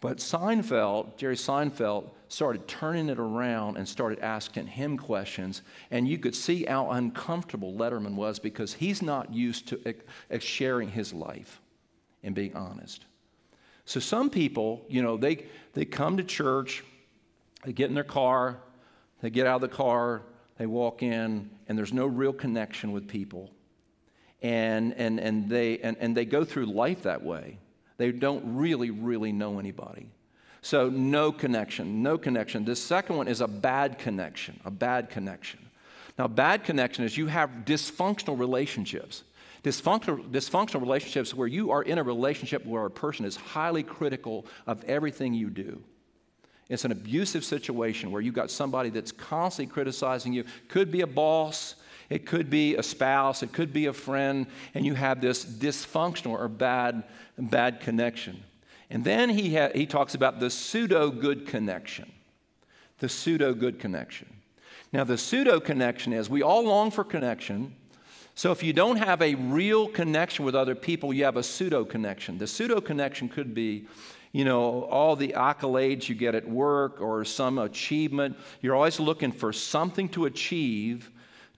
[0.00, 5.62] But Seinfeld, Jerry Seinfeld, started turning it around and started asking him questions.
[5.90, 9.94] And you could see how uncomfortable Letterman was because he's not used to
[10.40, 11.60] sharing his life
[12.22, 13.04] and being honest.
[13.84, 16.84] So some people, you know, they, they come to church,
[17.64, 18.58] they get in their car,
[19.22, 20.22] they get out of the car,
[20.58, 23.50] they walk in, and there's no real connection with people.
[24.42, 27.58] And, and, and, they, and, and they go through life that way.
[27.98, 30.08] They don't really, really know anybody.
[30.62, 32.64] So, no connection, no connection.
[32.64, 35.60] This second one is a bad connection, a bad connection.
[36.18, 39.22] Now, bad connection is you have dysfunctional relationships.
[39.62, 44.46] Dysfunctional, dysfunctional relationships where you are in a relationship where a person is highly critical
[44.66, 45.82] of everything you do.
[46.68, 50.44] It's an abusive situation where you've got somebody that's constantly criticizing you.
[50.68, 51.76] Could be a boss,
[52.08, 56.32] it could be a spouse, it could be a friend, and you have this dysfunctional
[56.32, 57.04] or bad,
[57.38, 58.42] bad connection.
[58.90, 62.10] And then he, ha- he talks about the pseudo good connection.
[62.98, 64.28] The pseudo good connection.
[64.92, 67.74] Now, the pseudo connection is we all long for connection.
[68.34, 71.84] So, if you don't have a real connection with other people, you have a pseudo
[71.84, 72.38] connection.
[72.38, 73.86] The pseudo connection could be,
[74.32, 78.36] you know, all the accolades you get at work or some achievement.
[78.60, 81.10] You're always looking for something to achieve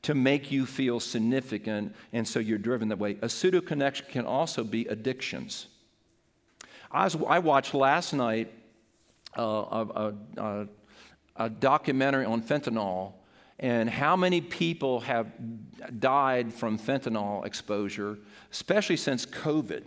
[0.03, 3.17] to make you feel significant, and so you're driven that way.
[3.23, 5.67] A pseudo connection can also be addictions.
[6.91, 8.53] I, was, I watched last night
[9.37, 10.69] uh, a, a,
[11.37, 13.13] a documentary on fentanyl
[13.61, 15.27] and how many people have
[15.99, 18.19] died from fentanyl exposure,
[18.53, 19.83] especially since COVID.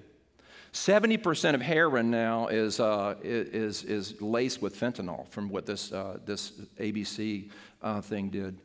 [0.74, 6.18] 70% of heroin now is, uh, is, is laced with fentanyl from what this, uh,
[6.26, 7.50] this ABC
[7.82, 8.58] uh, thing did.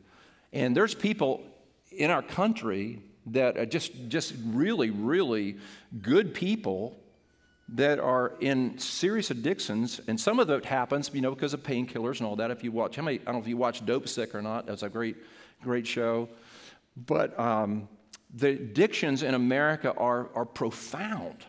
[0.53, 1.43] And there's people
[1.91, 5.57] in our country that are just, just really, really
[6.01, 6.97] good people
[7.69, 12.19] that are in serious addictions, and some of it happens, you know, because of painkillers
[12.19, 12.49] and all that.
[12.49, 13.19] If you watch, how many?
[13.19, 14.65] I don't know if you watch Dopesick or not.
[14.65, 15.17] That's a great,
[15.61, 16.29] great show.
[16.95, 17.89] But um,
[18.33, 21.45] the addictions in America are are profound.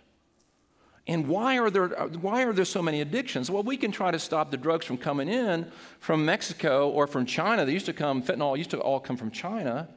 [1.08, 3.50] And why are there uh, why are there so many addictions?
[3.50, 7.24] Well, we can try to stop the drugs from coming in from Mexico or from
[7.24, 7.64] China.
[7.64, 9.88] They used to come fentanyl used to all come from China.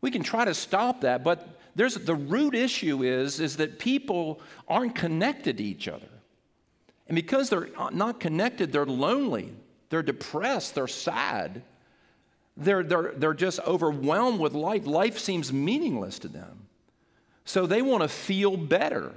[0.00, 4.40] We can try to stop that, but there's, the root issue is, is that people
[4.66, 6.08] aren't connected to each other.
[7.06, 9.52] And because they're not connected, they're lonely,
[9.88, 11.62] they're depressed, they're sad,
[12.56, 14.86] they're, they're, they're just overwhelmed with life.
[14.86, 16.66] Life seems meaningless to them.
[17.44, 19.14] So they want to feel better.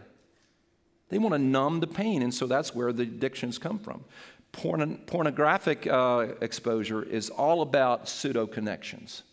[1.11, 4.05] They want to numb the pain, and so that's where the addictions come from.
[4.53, 9.23] Porn, pornographic uh, exposure is all about pseudo connections.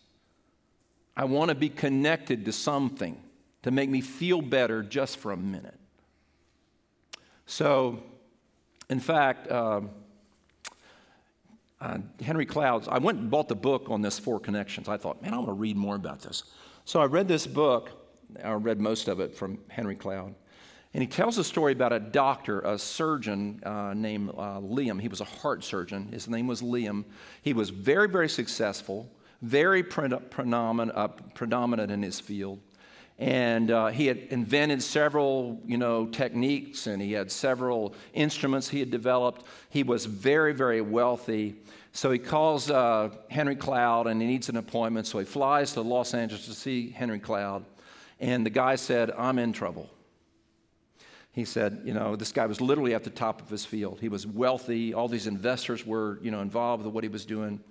[1.15, 3.17] I want to be connected to something
[3.63, 5.79] to make me feel better just for a minute.
[7.45, 8.03] So,
[8.89, 9.81] in fact, uh,
[11.79, 14.89] uh, Henry Clouds, I went and bought the book on this Four Connections.
[14.89, 16.43] I thought, man, I want to read more about this.
[16.83, 17.91] So I read this book,
[18.43, 20.35] I read most of it from Henry Cloud.
[20.93, 24.99] And he tells a story about a doctor, a surgeon uh, named uh, Liam.
[24.99, 26.11] He was a heart surgeon.
[26.11, 27.05] His name was Liam.
[27.41, 29.09] He was very, very successful
[29.41, 32.59] very predominant, uh, predominant in his field.
[33.17, 38.79] And uh, he had invented several, you know, techniques, and he had several instruments he
[38.79, 39.45] had developed.
[39.69, 41.55] He was very, very wealthy.
[41.91, 45.05] So he calls uh, Henry Cloud, and he needs an appointment.
[45.05, 47.65] So he flies to Los Angeles to see Henry Cloud.
[48.21, 49.89] And the guy said, "I'm in trouble."
[51.39, 54.01] He said, you know, this guy was literally at the top of his field.
[54.01, 54.93] He was wealthy.
[54.93, 57.61] All these investors were, you know, involved with what he was doing.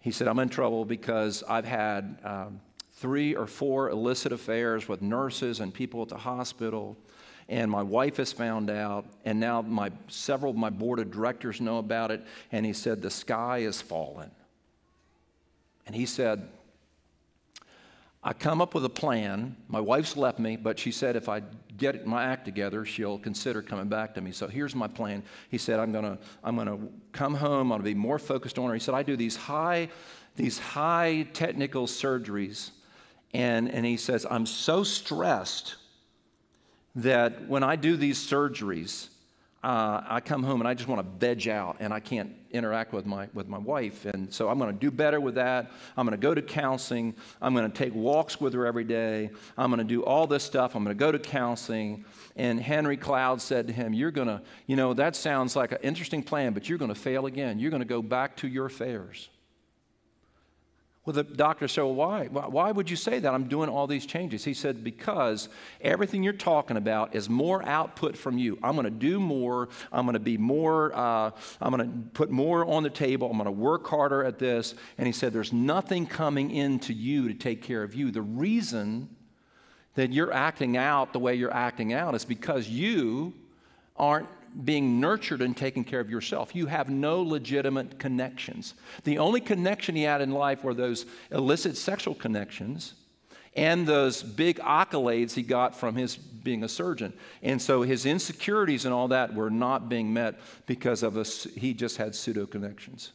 [0.00, 2.60] He said, I'm in trouble because I've had um,
[2.96, 6.98] three or four illicit affairs with nurses and people at the hospital.
[7.48, 11.62] And my wife has found out, and now my, several of my board of directors
[11.62, 12.22] know about it.
[12.52, 14.30] And he said, The sky is falling.
[15.86, 16.46] And he said,
[18.24, 19.56] I come up with a plan.
[19.66, 21.42] My wife's left me, but she said if I
[21.76, 24.30] get my act together, she'll consider coming back to me.
[24.30, 25.24] So here's my plan.
[25.50, 26.78] He said, I'm gonna, I'm gonna
[27.10, 28.74] come home, I'm gonna be more focused on her.
[28.74, 29.88] He said, I do these high,
[30.36, 32.70] these high technical surgeries.
[33.34, 35.76] And, and he says, I'm so stressed
[36.94, 39.08] that when I do these surgeries,
[39.62, 42.92] uh, I come home and I just want to veg out and I can't interact
[42.92, 44.04] with my, with my wife.
[44.06, 45.70] And so I'm going to do better with that.
[45.96, 47.14] I'm going to go to counseling.
[47.40, 49.30] I'm going to take walks with her every day.
[49.56, 50.74] I'm going to do all this stuff.
[50.74, 52.04] I'm going to go to counseling.
[52.34, 55.78] And Henry Cloud said to him, You're going to, you know, that sounds like an
[55.82, 57.60] interesting plan, but you're going to fail again.
[57.60, 59.28] You're going to go back to your affairs.
[61.04, 62.26] Well, the doctor said, well, why?
[62.26, 63.34] Why would you say that?
[63.34, 64.44] I'm doing all these changes.
[64.44, 65.48] He said, because
[65.80, 68.56] everything you're talking about is more output from you.
[68.62, 69.68] I'm going to do more.
[69.90, 73.28] I'm going to be more, uh, I'm going to put more on the table.
[73.28, 74.76] I'm going to work harder at this.
[74.96, 78.12] And he said, there's nothing coming into you to take care of you.
[78.12, 79.08] The reason
[79.94, 83.34] that you're acting out the way you're acting out is because you
[83.96, 84.28] aren't
[84.64, 86.54] being nurtured and taking care of yourself.
[86.54, 88.74] You have no legitimate connections.
[89.04, 92.94] The only connection he had in life were those illicit sexual connections
[93.54, 97.12] and those big accolades he got from his being a surgeon.
[97.42, 101.74] And so his insecurities and all that were not being met because of a, he
[101.74, 103.12] just had pseudo connections.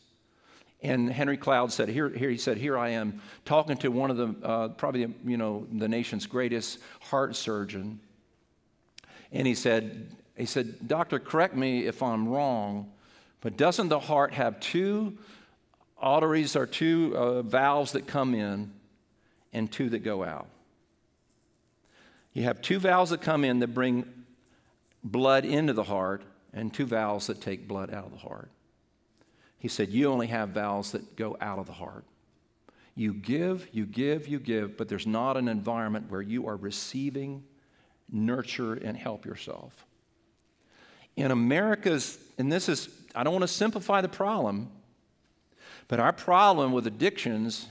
[0.83, 4.17] And Henry Cloud said, here, here he said, here I am talking to one of
[4.17, 7.99] the, uh, probably, you know, the nation's greatest heart surgeon.
[9.31, 12.91] And he said, he said, Doctor, correct me if I'm wrong,
[13.41, 15.17] but doesn't the heart have two
[15.97, 18.71] arteries or two uh, valves that come in
[19.51, 20.47] and two that go out?
[22.33, 24.05] You have two valves that come in that bring
[25.03, 26.21] blood into the heart
[26.53, 28.51] and two valves that take blood out of the heart.
[29.57, 32.05] He said, You only have valves that go out of the heart.
[32.93, 37.43] You give, you give, you give, but there's not an environment where you are receiving,
[38.11, 39.87] nurture, and help yourself
[41.17, 44.69] in America's, and this is, I don't want to simplify the problem,
[45.87, 47.67] but our problem with addictions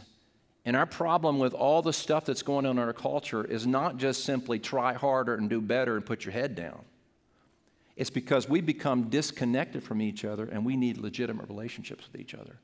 [0.65, 3.99] and our problem with all the stuff that's going on in our culture is not
[3.99, 6.85] just simply try harder and do better and put your head down.
[7.95, 12.35] It's because we become disconnected from each other and we need legitimate relationships with each
[12.35, 12.59] other.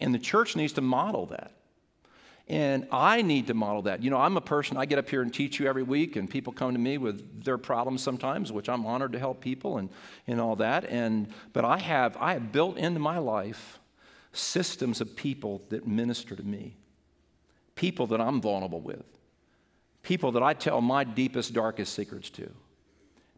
[0.00, 1.52] And the church needs to model that.
[2.48, 4.04] And I need to model that.
[4.04, 6.30] You know, I'm a person, I get up here and teach you every week, and
[6.30, 9.90] people come to me with their problems sometimes, which I'm honored to help people and,
[10.28, 10.84] and all that.
[10.84, 13.80] And, but I have, I have built into my life
[14.32, 16.76] systems of people that minister to me,
[17.74, 19.04] people that I'm vulnerable with,
[20.04, 22.48] people that I tell my deepest, darkest secrets to,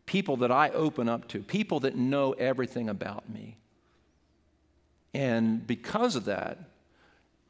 [0.04, 3.56] people that I open up to, people that know everything about me.
[5.14, 6.58] And because of that,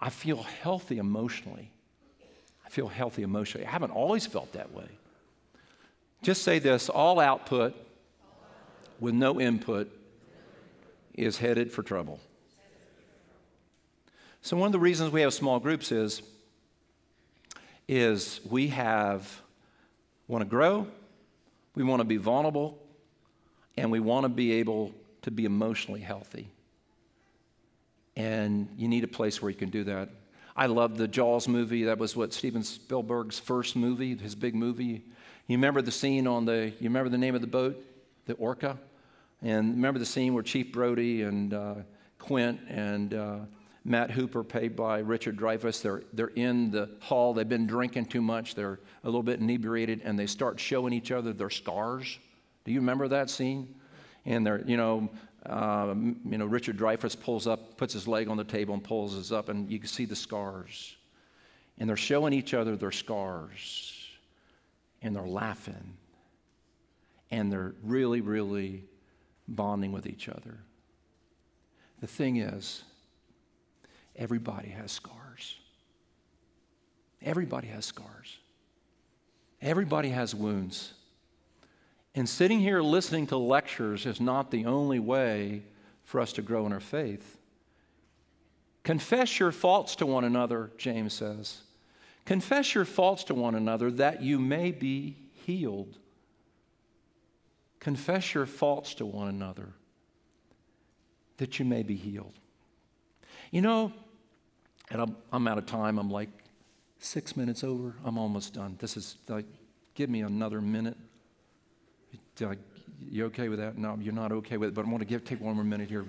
[0.01, 1.71] I feel healthy emotionally.
[2.65, 3.67] I feel healthy emotionally.
[3.67, 4.89] I haven't always felt that way.
[6.23, 7.75] Just say this all output
[9.01, 9.91] with no input
[11.15, 12.21] is headed for trouble.
[14.43, 16.23] So one of the reasons we have small groups is
[17.89, 19.41] is we have
[20.29, 20.87] want to grow,
[21.75, 22.79] we want to be vulnerable,
[23.77, 24.93] and we want to be able
[25.23, 26.49] to be emotionally healthy.
[28.19, 30.09] And you need a place where you can do that.
[30.57, 31.85] I love the Jaws movie.
[31.85, 35.05] That was what Steven Spielberg's first movie, his big movie.
[35.47, 37.81] You remember the scene on the, you remember the name of the boat,
[38.27, 38.77] the Orca?
[39.41, 41.75] And remember the scene where Chief Brody and uh,
[42.19, 43.37] Quint and uh,
[43.85, 47.35] Matt Hooper, paid by Richard Dreyfuss, they're, they're in the hall.
[47.35, 48.57] They've been drinking too much.
[48.57, 52.19] They're a little bit inebriated, and they start showing each other their scars.
[52.65, 53.77] Do you remember that scene?
[54.25, 55.09] And they're, you know,
[55.47, 59.17] um, you know, Richard Dreyfuss pulls up, puts his leg on the table and pulls
[59.17, 60.97] us up, and you can see the scars.
[61.79, 63.95] And they're showing each other their scars,
[65.01, 65.97] and they're laughing,
[67.31, 68.85] and they're really, really
[69.47, 70.59] bonding with each other.
[72.01, 72.83] The thing is,
[74.17, 75.57] everybody has scars.
[77.23, 78.39] Everybody has scars.
[79.61, 80.93] Everybody has wounds.
[82.19, 85.63] And sitting here listening to lectures is not the only way
[86.03, 87.39] for us to grow in our faith.
[88.83, 91.61] Confess your faults to one another, James says.
[92.25, 95.97] Confess your faults to one another that you may be healed.
[97.79, 99.69] Confess your faults to one another
[101.37, 102.35] that you may be healed.
[103.53, 103.93] You know,
[104.91, 106.01] and I'm, I'm out of time.
[106.01, 106.31] I'm like
[106.99, 107.95] six minutes over.
[108.05, 108.75] I'm almost done.
[108.81, 109.47] This is like,
[109.95, 110.97] give me another minute.
[113.11, 113.79] You okay with that?
[113.79, 115.89] No, you're not okay with it, but I want to give, take one more minute
[115.89, 116.05] here.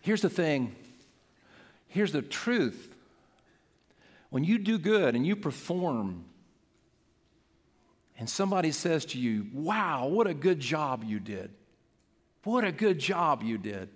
[0.00, 0.74] Here's the thing.
[1.88, 2.94] Here's the truth.
[4.30, 6.24] When you do good and you perform,
[8.18, 11.50] and somebody says to you, Wow, what a good job you did.
[12.44, 13.88] What a good job you did.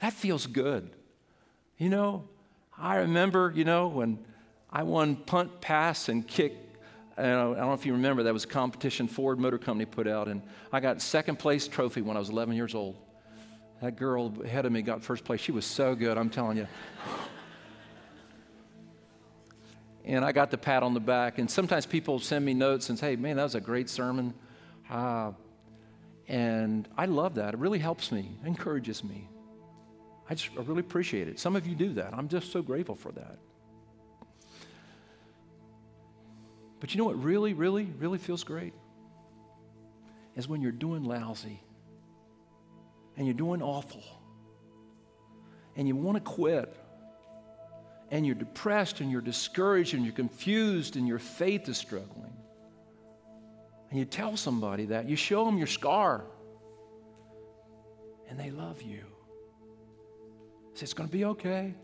[0.00, 0.90] That feels good.
[1.78, 2.28] You know,
[2.78, 4.18] I remember, you know, when
[4.70, 6.61] I won punt, pass, and kick
[7.16, 10.28] I don't know if you remember, that was a competition Ford Motor Company put out,
[10.28, 10.42] and
[10.72, 12.96] I got second place trophy when I was 11 years old.
[13.82, 15.40] That girl ahead of me got first place.
[15.40, 16.68] She was so good, I'm telling you.
[20.04, 21.38] and I got the pat on the back.
[21.38, 24.34] And sometimes people send me notes and say, hey, man, that was a great sermon.
[24.88, 25.32] Uh,
[26.28, 27.54] and I love that.
[27.54, 29.28] It really helps me, encourages me.
[30.30, 31.38] I just I really appreciate it.
[31.38, 32.14] Some of you do that.
[32.14, 33.38] I'm just so grateful for that.
[36.82, 38.74] But you know what really, really, really feels great?
[40.34, 41.62] Is when you're doing lousy
[43.16, 44.02] and you're doing awful
[45.76, 46.76] and you want to quit
[48.10, 52.32] and you're depressed and you're discouraged and you're confused and your faith is struggling.
[53.90, 56.24] And you tell somebody that, you show them your scar,
[58.28, 59.04] and they love you.
[60.74, 61.74] Say, it's going to be okay.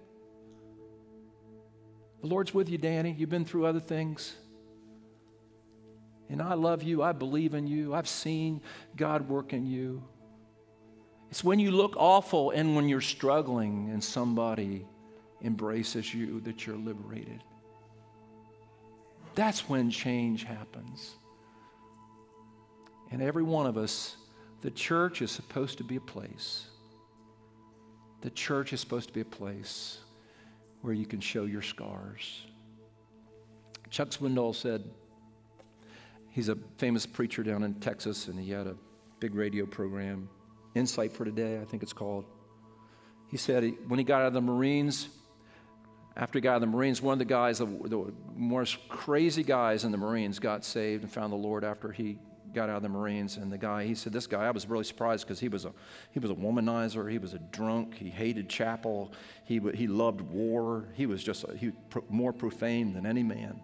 [2.21, 3.15] The Lord's with you, Danny.
[3.17, 4.35] You've been through other things.
[6.31, 7.03] And I love you.
[7.03, 7.95] I believe in you.
[7.95, 8.61] I've seen
[8.97, 10.03] God work in you.
[11.31, 14.87] It's when you look awful and when you're struggling and somebody
[15.43, 17.43] embraces you that you're liberated.
[19.35, 21.15] That's when change happens.
[23.11, 24.17] And every one of us,
[24.61, 26.67] the church is supposed to be a place.
[28.21, 29.99] The church is supposed to be a place
[30.83, 32.43] where you can show your scars.
[33.91, 34.85] Chuck Swindoll said,
[36.39, 38.77] He's a famous preacher down in Texas, and he had a
[39.19, 40.29] big radio program,
[40.77, 42.27] Insight for Today, I think it's called.
[43.27, 45.09] He said he, when he got out of the Marines,
[46.17, 49.43] after he got out of the Marines, one of the guys, the, the most crazy
[49.43, 52.21] guys in the Marines, got saved and found the Lord after he
[52.55, 53.37] got out of the Marines.
[53.37, 55.73] And the guy, he said, this guy, I was really surprised because he was a
[56.13, 59.13] he was a womanizer, he was a drunk, he hated chapel,
[59.45, 61.73] he he loved war, he was just a, he
[62.09, 63.61] more profane than any man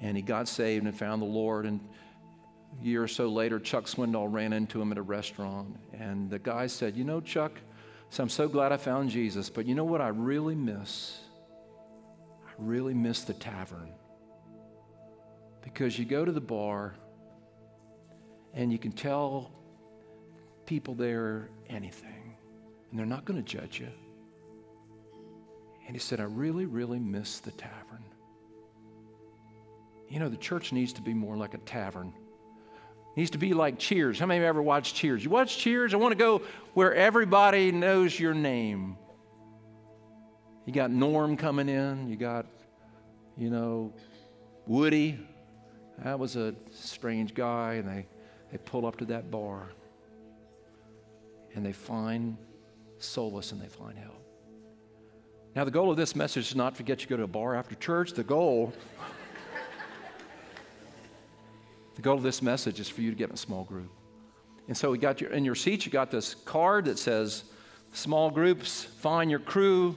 [0.00, 1.66] and he got saved and found the Lord.
[1.66, 1.80] And
[2.80, 5.76] a year or so later, Chuck Swindoll ran into him at a restaurant.
[5.92, 7.52] And the guy said, You know, Chuck,
[8.10, 9.50] So I'm so glad I found Jesus.
[9.50, 11.20] But you know what I really miss?
[12.46, 13.92] I really miss the tavern.
[15.62, 16.94] Because you go to the bar
[18.54, 19.52] and you can tell
[20.66, 22.36] people there anything,
[22.90, 23.88] and they're not going to judge you.
[25.86, 28.04] And he said, I really, really miss the tavern.
[30.10, 32.12] You know, the church needs to be more like a tavern.
[33.12, 34.18] It needs to be like Cheers.
[34.18, 35.22] How many of you ever watched Cheers?
[35.24, 35.94] You watch Cheers?
[35.94, 36.42] I want to go
[36.74, 38.96] where everybody knows your name.
[40.66, 42.08] You got Norm coming in.
[42.08, 42.46] You got,
[43.36, 43.94] you know,
[44.66, 45.18] Woody.
[46.02, 48.06] That was a strange guy, and they,
[48.50, 49.68] they pull up to that bar
[51.54, 52.36] and they find
[52.98, 54.16] solace and they find help.
[55.54, 57.28] Now, the goal of this message is not to get you to go to a
[57.28, 58.12] bar after church.
[58.12, 58.72] The goal,
[62.00, 63.90] the goal of this message is for you to get in a small group.
[64.68, 67.44] And so we got your in your seat, you got this card that says
[67.92, 69.94] small groups, find your crew.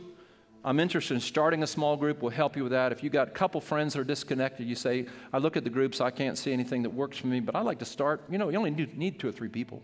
[0.66, 2.22] I'm interested in starting a small group.
[2.22, 2.92] We'll help you with that.
[2.92, 5.70] If you got a couple friends that are disconnected, you say, I look at the
[5.70, 8.26] groups, I can't see anything that works for me, but I'd like to start.
[8.30, 9.82] You know, you only need two or three people,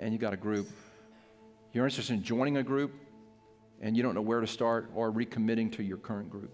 [0.00, 0.68] and you got a group.
[1.72, 2.92] You're interested in joining a group,
[3.80, 6.50] and you don't know where to start or recommitting to your current group.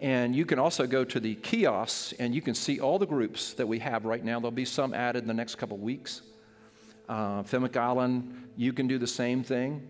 [0.00, 3.54] And you can also go to the kiosks and you can see all the groups
[3.54, 4.38] that we have right now.
[4.38, 6.22] There'll be some added in the next couple weeks.
[7.08, 9.88] Uh, Fenwick Island, you can do the same thing.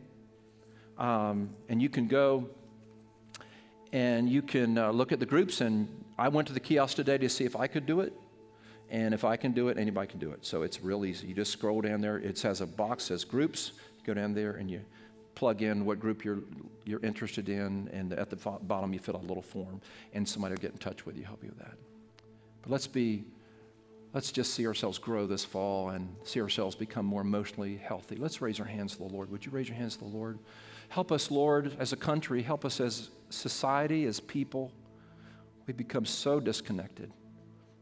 [0.96, 2.48] Um, and you can go
[3.92, 5.60] and you can uh, look at the groups.
[5.60, 5.88] And
[6.18, 8.12] I went to the kiosk today to see if I could do it.
[8.90, 10.46] And if I can do it, anybody can do it.
[10.46, 11.26] So it's real easy.
[11.26, 12.16] You just scroll down there.
[12.16, 13.72] It has a box says groups.
[13.98, 14.80] You go down there and you
[15.38, 16.40] plug in what group you're,
[16.84, 19.80] you're interested in, and at the bottom you fill out a little form,
[20.12, 21.76] and somebody will get in touch with you, help you with that.
[22.62, 23.24] But let's be,
[24.12, 28.16] let's just see ourselves grow this fall and see ourselves become more emotionally healthy.
[28.16, 29.30] Let's raise our hands to the Lord.
[29.30, 30.40] Would you raise your hands to the Lord?
[30.88, 34.72] Help us, Lord, as a country, help us as society, as people.
[35.68, 37.12] We become so disconnected,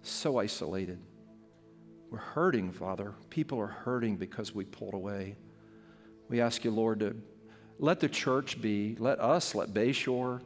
[0.03, 0.99] so isolated.
[2.11, 3.15] We're hurting, Father.
[3.31, 5.37] People are hurting because we pulled away.
[6.29, 7.17] We ask you, Lord, to
[7.79, 10.41] let the church be, let us, let Bayshore,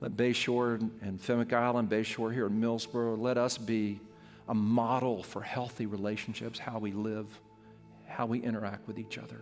[0.00, 4.00] let Bayshore and Fenwick Island, Bayshore here in Millsboro, let us be
[4.48, 7.26] a model for healthy relationships, how we live,
[8.06, 9.40] how we interact with each other.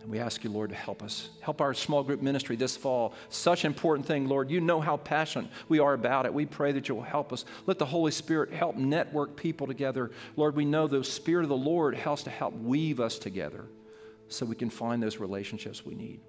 [0.00, 1.30] And we ask you, Lord, to help us.
[1.40, 3.14] Help our small group ministry this fall.
[3.30, 4.48] Such an important thing, Lord.
[4.48, 6.32] You know how passionate we are about it.
[6.32, 7.44] We pray that you will help us.
[7.66, 10.12] Let the Holy Spirit help network people together.
[10.36, 13.64] Lord, we know the Spirit of the Lord helps to help weave us together
[14.28, 16.20] so we can find those relationships we need.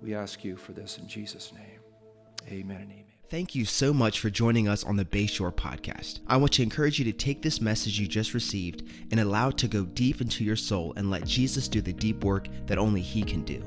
[0.00, 1.80] We ask you for this in Jesus' name.
[2.48, 3.04] Amen and amen.
[3.28, 6.18] Thank you so much for joining us on the Bayshore podcast.
[6.26, 9.58] I want to encourage you to take this message you just received and allow it
[9.58, 13.00] to go deep into your soul and let Jesus do the deep work that only
[13.00, 13.62] He can do.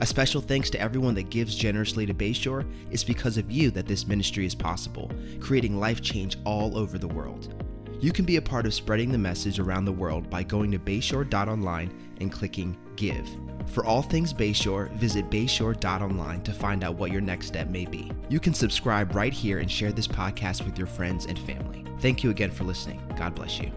[0.00, 2.70] A special thanks to everyone that gives generously to Bayshore.
[2.92, 7.08] It's because of you that this ministry is possible, creating life change all over the
[7.08, 7.64] world.
[8.00, 10.78] You can be a part of spreading the message around the world by going to
[10.78, 13.28] bayshore.online and clicking Give.
[13.66, 18.10] For all things Bayshore, visit bayshore.online to find out what your next step may be.
[18.28, 21.84] You can subscribe right here and share this podcast with your friends and family.
[22.00, 23.00] Thank you again for listening.
[23.16, 23.70] God bless you.